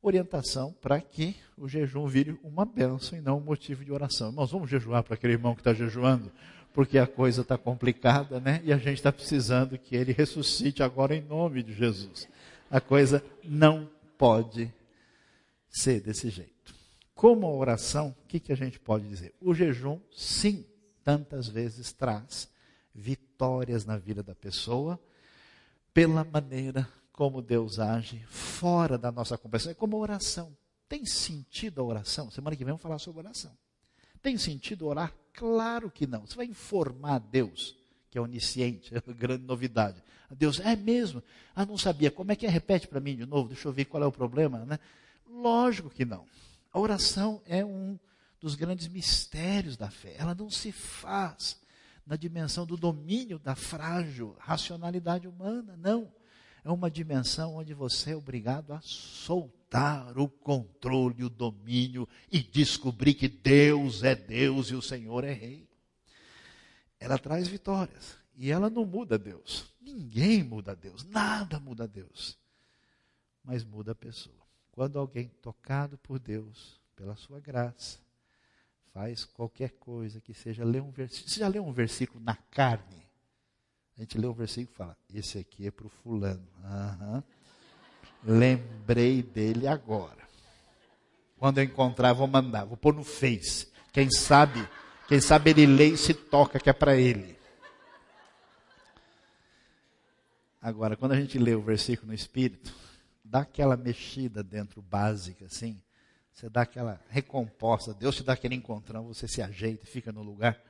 orientação 0.01 0.73
para 0.81 0.99
que 0.99 1.35
o 1.57 1.67
jejum 1.67 2.07
vire 2.07 2.39
uma 2.43 2.65
bênção 2.65 3.17
e 3.17 3.21
não 3.21 3.37
um 3.37 3.41
motivo 3.41 3.85
de 3.85 3.91
oração. 3.91 4.29
Irmãos, 4.29 4.51
vamos 4.51 4.69
jejuar 4.69 5.03
para 5.03 5.13
aquele 5.13 5.33
irmão 5.33 5.53
que 5.53 5.61
está 5.61 5.73
jejuando, 5.73 6.31
porque 6.73 6.97
a 6.97 7.05
coisa 7.05 7.41
está 7.41 7.57
complicada, 7.57 8.39
né? 8.39 8.61
E 8.63 8.73
a 8.73 8.77
gente 8.77 8.97
está 8.97 9.11
precisando 9.11 9.77
que 9.77 9.95
ele 9.95 10.11
ressuscite 10.11 10.81
agora 10.81 11.15
em 11.15 11.21
nome 11.21 11.61
de 11.61 11.73
Jesus. 11.73 12.27
A 12.69 12.81
coisa 12.81 13.23
não 13.43 13.89
pode 14.17 14.73
ser 15.69 16.01
desse 16.01 16.29
jeito. 16.29 16.73
Como 17.13 17.45
a 17.45 17.51
oração, 17.51 18.15
o 18.23 18.27
que, 18.27 18.39
que 18.39 18.51
a 18.51 18.55
gente 18.55 18.79
pode 18.79 19.07
dizer? 19.07 19.33
O 19.39 19.53
jejum, 19.53 19.99
sim, 20.11 20.65
tantas 21.03 21.47
vezes 21.47 21.91
traz 21.91 22.49
vitórias 22.93 23.85
na 23.85 23.97
vida 23.97 24.23
da 24.23 24.33
pessoa, 24.33 24.99
pela 25.93 26.23
maneira 26.23 26.87
como 27.11 27.41
Deus 27.41 27.79
age 27.79 28.23
fora 28.27 28.97
da 28.97 29.11
nossa 29.11 29.37
compreensão. 29.37 29.71
É 29.71 29.75
como 29.75 29.97
oração. 29.97 30.55
Tem 30.87 31.05
sentido 31.05 31.81
a 31.81 31.83
oração? 31.83 32.29
Semana 32.31 32.55
que 32.55 32.63
vem 32.63 32.71
vamos 32.71 32.81
falar 32.81 32.99
sobre 32.99 33.19
oração. 33.19 33.51
Tem 34.21 34.37
sentido 34.37 34.87
orar? 34.87 35.13
Claro 35.33 35.89
que 35.89 36.05
não. 36.05 36.25
Você 36.25 36.35
vai 36.35 36.45
informar 36.45 37.19
Deus, 37.19 37.75
que 38.09 38.17
é 38.17 38.21
onisciente, 38.21 38.93
é 38.95 39.01
uma 39.05 39.15
grande 39.15 39.43
novidade. 39.43 40.03
Deus, 40.29 40.59
é 40.59 40.75
mesmo? 40.75 41.23
Ah, 41.55 41.65
não 41.65 41.77
sabia. 41.77 42.11
Como 42.11 42.31
é 42.31 42.35
que 42.35 42.45
é? 42.45 42.49
Repete 42.49 42.87
para 42.87 42.99
mim 42.99 43.15
de 43.15 43.25
novo, 43.25 43.49
deixa 43.49 43.67
eu 43.67 43.73
ver 43.73 43.85
qual 43.85 44.03
é 44.03 44.05
o 44.05 44.11
problema. 44.11 44.65
Né? 44.65 44.79
Lógico 45.27 45.89
que 45.89 46.05
não. 46.05 46.25
A 46.71 46.79
oração 46.79 47.41
é 47.45 47.65
um 47.65 47.99
dos 48.39 48.55
grandes 48.55 48.87
mistérios 48.87 49.75
da 49.75 49.89
fé. 49.89 50.15
Ela 50.17 50.33
não 50.33 50.49
se 50.49 50.71
faz 50.71 51.59
na 52.05 52.15
dimensão 52.15 52.65
do 52.65 52.77
domínio 52.77 53.37
da 53.37 53.55
frágil 53.55 54.35
racionalidade 54.39 55.27
humana, 55.27 55.77
não 55.77 56.11
é 56.63 56.71
uma 56.71 56.91
dimensão 56.91 57.55
onde 57.55 57.73
você 57.73 58.11
é 58.11 58.15
obrigado 58.15 58.73
a 58.73 58.81
soltar 58.81 60.17
o 60.17 60.27
controle, 60.27 61.23
o 61.23 61.29
domínio 61.29 62.07
e 62.31 62.39
descobrir 62.39 63.15
que 63.15 63.27
Deus 63.27 64.03
é 64.03 64.15
Deus 64.15 64.69
e 64.69 64.75
o 64.75 64.81
Senhor 64.81 65.23
é 65.23 65.33
Rei. 65.33 65.67
Ela 66.99 67.17
traz 67.17 67.47
vitórias 67.47 68.15
e 68.35 68.51
ela 68.51 68.69
não 68.69 68.85
muda 68.85 69.17
Deus. 69.17 69.65
Ninguém 69.81 70.43
muda 70.43 70.75
Deus, 70.75 71.03
nada 71.05 71.59
muda 71.59 71.87
Deus. 71.87 72.37
Mas 73.43 73.63
muda 73.63 73.93
a 73.93 73.95
pessoa. 73.95 74.35
Quando 74.71 74.99
alguém 74.99 75.29
tocado 75.41 75.97
por 75.97 76.19
Deus, 76.19 76.79
pela 76.95 77.15
sua 77.15 77.39
graça, 77.39 77.99
faz 78.93 79.25
qualquer 79.25 79.71
coisa 79.71 80.21
que 80.21 80.33
seja 80.33 80.63
ler 80.63 80.81
um 80.81 80.91
versículo. 80.91 81.29
Você 81.29 81.39
já 81.39 81.47
leu 81.47 81.65
um 81.65 81.73
versículo 81.73 82.23
na 82.23 82.35
carne? 82.35 83.10
A 83.97 84.01
gente 84.01 84.17
lê 84.17 84.27
o 84.27 84.33
versículo 84.33 84.73
e 84.73 84.77
fala: 84.77 84.97
Esse 85.13 85.37
aqui 85.37 85.67
é 85.67 85.71
para 85.71 85.85
o 85.85 85.89
fulano. 85.89 86.47
Uhum. 86.63 87.23
Lembrei 88.23 89.21
dele 89.21 89.67
agora. 89.67 90.21
Quando 91.37 91.57
eu 91.57 91.63
encontrar, 91.63 92.13
vou 92.13 92.27
mandar, 92.27 92.65
vou 92.65 92.77
pôr 92.77 92.93
no 92.93 93.03
Face. 93.03 93.67
Quem 93.91 94.09
sabe, 94.11 94.67
quem 95.07 95.19
sabe 95.19 95.49
ele 95.49 95.65
lê 95.65 95.89
e 95.89 95.97
se 95.97 96.13
toca 96.13 96.59
que 96.59 96.69
é 96.69 96.73
para 96.73 96.95
ele. 96.95 97.37
Agora, 100.61 100.95
quando 100.95 101.13
a 101.13 101.19
gente 101.19 101.39
lê 101.39 101.55
o 101.55 101.61
versículo 101.61 102.09
no 102.09 102.13
Espírito, 102.13 102.71
dá 103.25 103.39
aquela 103.39 103.75
mexida 103.75 104.43
dentro 104.43 104.81
básica, 104.81 105.45
assim. 105.45 105.81
Você 106.31 106.47
dá 106.47 106.61
aquela 106.61 107.01
recomposta, 107.09 107.93
Deus 107.93 108.15
te 108.15 108.23
dá 108.23 108.33
aquele 108.33 108.55
encontrão, 108.55 109.07
você 109.07 109.27
se 109.27 109.41
ajeita 109.41 109.85
e 109.85 109.87
fica 109.87 110.11
no 110.11 110.21
lugar 110.21 110.61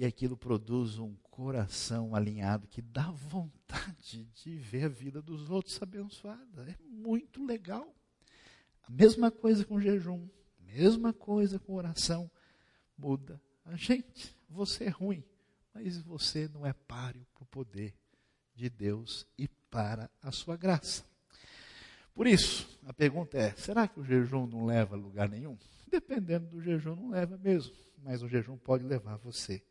e 0.00 0.06
aquilo 0.06 0.34
produz 0.34 0.98
um 0.98 1.14
coração 1.30 2.14
alinhado 2.14 2.66
que 2.66 2.80
dá 2.80 3.10
vontade 3.10 4.24
de 4.32 4.56
ver 4.56 4.84
a 4.84 4.88
vida 4.88 5.20
dos 5.20 5.50
outros 5.50 5.78
abençoada. 5.82 6.62
É 6.70 6.74
muito 6.88 7.44
legal. 7.44 7.94
A 8.82 8.90
mesma 8.90 9.30
coisa 9.30 9.62
com 9.62 9.78
jejum, 9.78 10.26
mesma 10.58 11.12
coisa 11.12 11.58
com 11.58 11.74
oração, 11.74 12.30
muda 12.96 13.38
a 13.62 13.76
gente. 13.76 14.34
Você 14.48 14.84
é 14.84 14.88
ruim, 14.88 15.22
mas 15.74 15.98
você 15.98 16.48
não 16.48 16.64
é 16.64 16.72
páreo 16.72 17.26
para 17.34 17.42
o 17.42 17.46
poder 17.46 17.94
de 18.54 18.70
Deus 18.70 19.26
e 19.36 19.48
para 19.70 20.10
a 20.22 20.32
sua 20.32 20.56
graça. 20.56 21.04
Por 22.14 22.26
isso, 22.26 22.80
a 22.86 22.94
pergunta 22.94 23.36
é: 23.36 23.50
será 23.50 23.86
que 23.86 24.00
o 24.00 24.04
jejum 24.04 24.46
não 24.46 24.64
leva 24.64 24.96
a 24.96 24.98
lugar 24.98 25.28
nenhum? 25.28 25.58
Dependendo 25.92 26.46
do 26.46 26.62
jejum, 26.62 26.96
não 26.96 27.10
leva 27.10 27.36
mesmo, 27.36 27.76
mas 27.98 28.22
o 28.22 28.28
jejum 28.28 28.56
pode 28.56 28.82
levar 28.82 29.18
você 29.18 29.62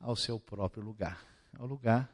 ao 0.00 0.16
seu 0.16 0.40
próprio 0.40 0.82
lugar, 0.82 1.24
ao 1.58 1.66
lugar 1.66 2.12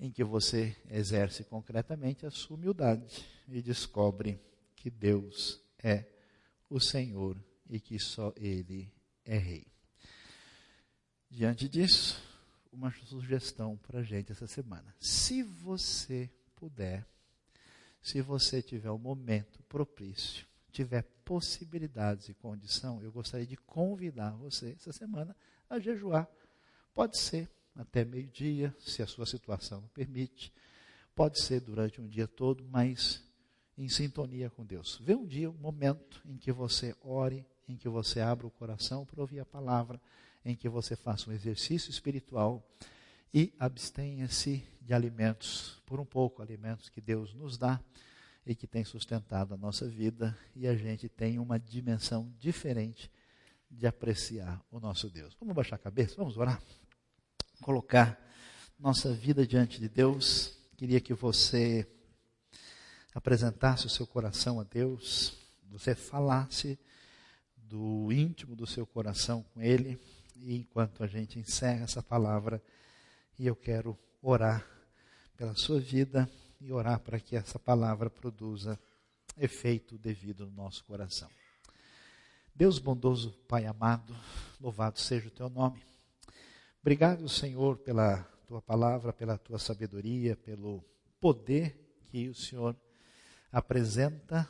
em 0.00 0.10
que 0.10 0.24
você 0.24 0.76
exerce 0.88 1.44
concretamente 1.44 2.24
a 2.24 2.30
sua 2.30 2.56
humildade 2.56 3.24
e 3.48 3.60
descobre 3.60 4.40
que 4.74 4.90
Deus 4.90 5.60
é 5.78 6.04
o 6.70 6.80
Senhor 6.80 7.36
e 7.68 7.78
que 7.78 7.98
só 7.98 8.32
Ele 8.36 8.90
é 9.24 9.36
Rei. 9.36 9.66
Diante 11.30 11.68
disso, 11.68 12.22
uma 12.72 12.90
sugestão 12.90 13.76
para 13.76 14.00
a 14.00 14.02
gente 14.02 14.32
essa 14.32 14.46
semana. 14.46 14.94
Se 14.98 15.42
você 15.42 16.30
puder, 16.56 17.06
se 18.00 18.22
você 18.22 18.62
tiver 18.62 18.90
um 18.90 18.98
momento 18.98 19.62
propício, 19.64 20.46
tiver 20.70 21.02
possibilidades 21.24 22.28
e 22.28 22.34
condição, 22.34 23.02
eu 23.02 23.10
gostaria 23.10 23.46
de 23.46 23.56
convidar 23.56 24.30
você 24.30 24.70
essa 24.70 24.92
semana 24.92 25.36
a 25.68 25.78
jejuar 25.78 26.28
Pode 26.98 27.16
ser 27.16 27.48
até 27.76 28.04
meio-dia, 28.04 28.74
se 28.80 29.04
a 29.04 29.06
sua 29.06 29.24
situação 29.24 29.88
permite. 29.94 30.52
Pode 31.14 31.40
ser 31.40 31.60
durante 31.60 32.00
um 32.00 32.08
dia 32.08 32.26
todo, 32.26 32.64
mas 32.64 33.22
em 33.76 33.88
sintonia 33.88 34.50
com 34.50 34.66
Deus. 34.66 34.98
Vê 35.00 35.14
um 35.14 35.24
dia, 35.24 35.48
um 35.48 35.58
momento 35.58 36.20
em 36.26 36.36
que 36.36 36.50
você 36.50 36.96
ore, 37.00 37.46
em 37.68 37.76
que 37.76 37.88
você 37.88 38.18
abra 38.18 38.48
o 38.48 38.50
coração 38.50 39.06
para 39.06 39.20
ouvir 39.20 39.38
a 39.38 39.46
palavra, 39.46 40.00
em 40.44 40.56
que 40.56 40.68
você 40.68 40.96
faça 40.96 41.30
um 41.30 41.32
exercício 41.32 41.88
espiritual 41.88 42.68
e 43.32 43.54
abstenha-se 43.60 44.66
de 44.82 44.92
alimentos, 44.92 45.80
por 45.86 46.00
um 46.00 46.04
pouco, 46.04 46.42
alimentos 46.42 46.88
que 46.88 47.00
Deus 47.00 47.32
nos 47.32 47.56
dá 47.56 47.80
e 48.44 48.56
que 48.56 48.66
tem 48.66 48.84
sustentado 48.84 49.54
a 49.54 49.56
nossa 49.56 49.86
vida 49.86 50.36
e 50.52 50.66
a 50.66 50.74
gente 50.74 51.08
tem 51.08 51.38
uma 51.38 51.60
dimensão 51.60 52.34
diferente 52.40 53.08
de 53.70 53.86
apreciar 53.86 54.60
o 54.68 54.80
nosso 54.80 55.08
Deus. 55.08 55.36
Vamos 55.38 55.54
baixar 55.54 55.76
a 55.76 55.78
cabeça, 55.78 56.16
vamos 56.16 56.36
orar 56.36 56.60
colocar 57.62 58.18
nossa 58.78 59.12
vida 59.12 59.46
diante 59.46 59.80
de 59.80 59.88
Deus, 59.88 60.56
queria 60.76 61.00
que 61.00 61.12
você 61.12 61.86
apresentasse 63.14 63.86
o 63.86 63.90
seu 63.90 64.06
coração 64.06 64.60
a 64.60 64.64
Deus, 64.64 65.36
você 65.70 65.94
falasse 65.94 66.78
do 67.56 68.12
íntimo 68.12 68.54
do 68.54 68.66
seu 68.66 68.86
coração 68.86 69.42
com 69.52 69.60
Ele, 69.60 69.98
e 70.36 70.56
enquanto 70.56 71.02
a 71.02 71.06
gente 71.06 71.38
encerra 71.38 71.84
essa 71.84 72.02
palavra, 72.02 72.62
e 73.38 73.46
eu 73.46 73.56
quero 73.56 73.98
orar 74.22 74.64
pela 75.36 75.54
sua 75.54 75.80
vida 75.80 76.28
e 76.60 76.72
orar 76.72 77.00
para 77.00 77.20
que 77.20 77.36
essa 77.36 77.58
palavra 77.58 78.08
produza 78.08 78.78
efeito 79.36 79.98
devido 79.98 80.46
no 80.46 80.52
nosso 80.52 80.84
coração. 80.84 81.28
Deus 82.54 82.78
bondoso, 82.78 83.32
Pai 83.46 83.66
amado, 83.66 84.16
louvado 84.60 84.98
seja 84.98 85.28
o 85.28 85.30
teu 85.30 85.48
nome. 85.48 85.80
Obrigado, 86.80 87.28
Senhor, 87.28 87.76
pela 87.78 88.22
tua 88.46 88.62
palavra, 88.62 89.12
pela 89.12 89.36
tua 89.36 89.58
sabedoria, 89.58 90.36
pelo 90.36 90.82
poder 91.20 91.76
que 92.06 92.28
o 92.28 92.34
Senhor 92.34 92.76
apresenta 93.50 94.48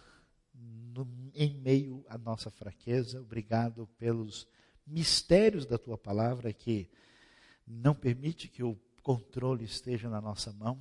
no, 0.54 1.08
em 1.34 1.54
meio 1.54 2.04
à 2.06 2.18
nossa 2.18 2.50
fraqueza. 2.50 3.20
Obrigado 3.20 3.88
pelos 3.98 4.46
mistérios 4.86 5.64
da 5.64 5.78
tua 5.78 5.96
palavra 5.96 6.52
que 6.52 6.90
não 7.66 7.94
permite 7.94 8.46
que 8.46 8.62
o 8.62 8.78
controle 9.02 9.64
esteja 9.64 10.10
na 10.10 10.20
nossa 10.20 10.52
mão. 10.52 10.78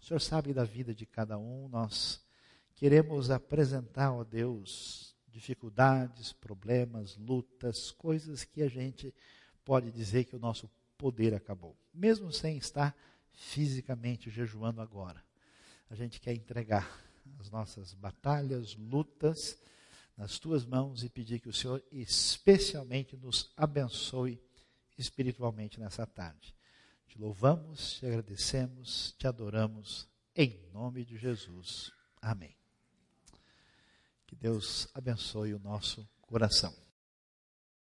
O 0.00 0.04
Senhor 0.04 0.20
sabe 0.20 0.52
da 0.52 0.64
vida 0.64 0.94
de 0.94 1.06
cada 1.06 1.38
um, 1.38 1.66
nós 1.68 2.22
queremos 2.76 3.30
apresentar, 3.30 4.12
ó 4.12 4.22
Deus, 4.22 5.16
dificuldades, 5.28 6.32
problemas, 6.32 7.16
lutas, 7.16 7.90
coisas 7.90 8.44
que 8.44 8.62
a 8.62 8.68
gente 8.68 9.14
pode 9.64 9.90
dizer 9.90 10.24
que 10.24 10.36
o 10.36 10.38
nosso 10.38 10.68
poder 11.00 11.32
acabou, 11.32 11.74
mesmo 11.94 12.30
sem 12.30 12.58
estar 12.58 12.94
fisicamente 13.32 14.28
jejuando 14.28 14.82
agora. 14.82 15.24
A 15.88 15.94
gente 15.94 16.20
quer 16.20 16.34
entregar 16.34 16.86
as 17.38 17.48
nossas 17.48 17.94
batalhas, 17.94 18.76
lutas 18.76 19.58
nas 20.14 20.38
tuas 20.38 20.66
mãos 20.66 21.02
e 21.02 21.08
pedir 21.08 21.40
que 21.40 21.48
o 21.48 21.54
Senhor 21.54 21.82
especialmente 21.90 23.16
nos 23.16 23.50
abençoe 23.56 24.38
espiritualmente 24.98 25.80
nessa 25.80 26.06
tarde. 26.06 26.54
Te 27.08 27.18
louvamos, 27.18 27.94
te 27.94 28.04
agradecemos, 28.04 29.14
te 29.18 29.26
adoramos, 29.26 30.06
em 30.36 30.60
nome 30.70 31.02
de 31.02 31.16
Jesus. 31.16 31.90
Amém. 32.20 32.54
Que 34.26 34.36
Deus 34.36 34.86
abençoe 34.94 35.54
o 35.54 35.58
nosso 35.58 36.06
coração. 36.20 36.89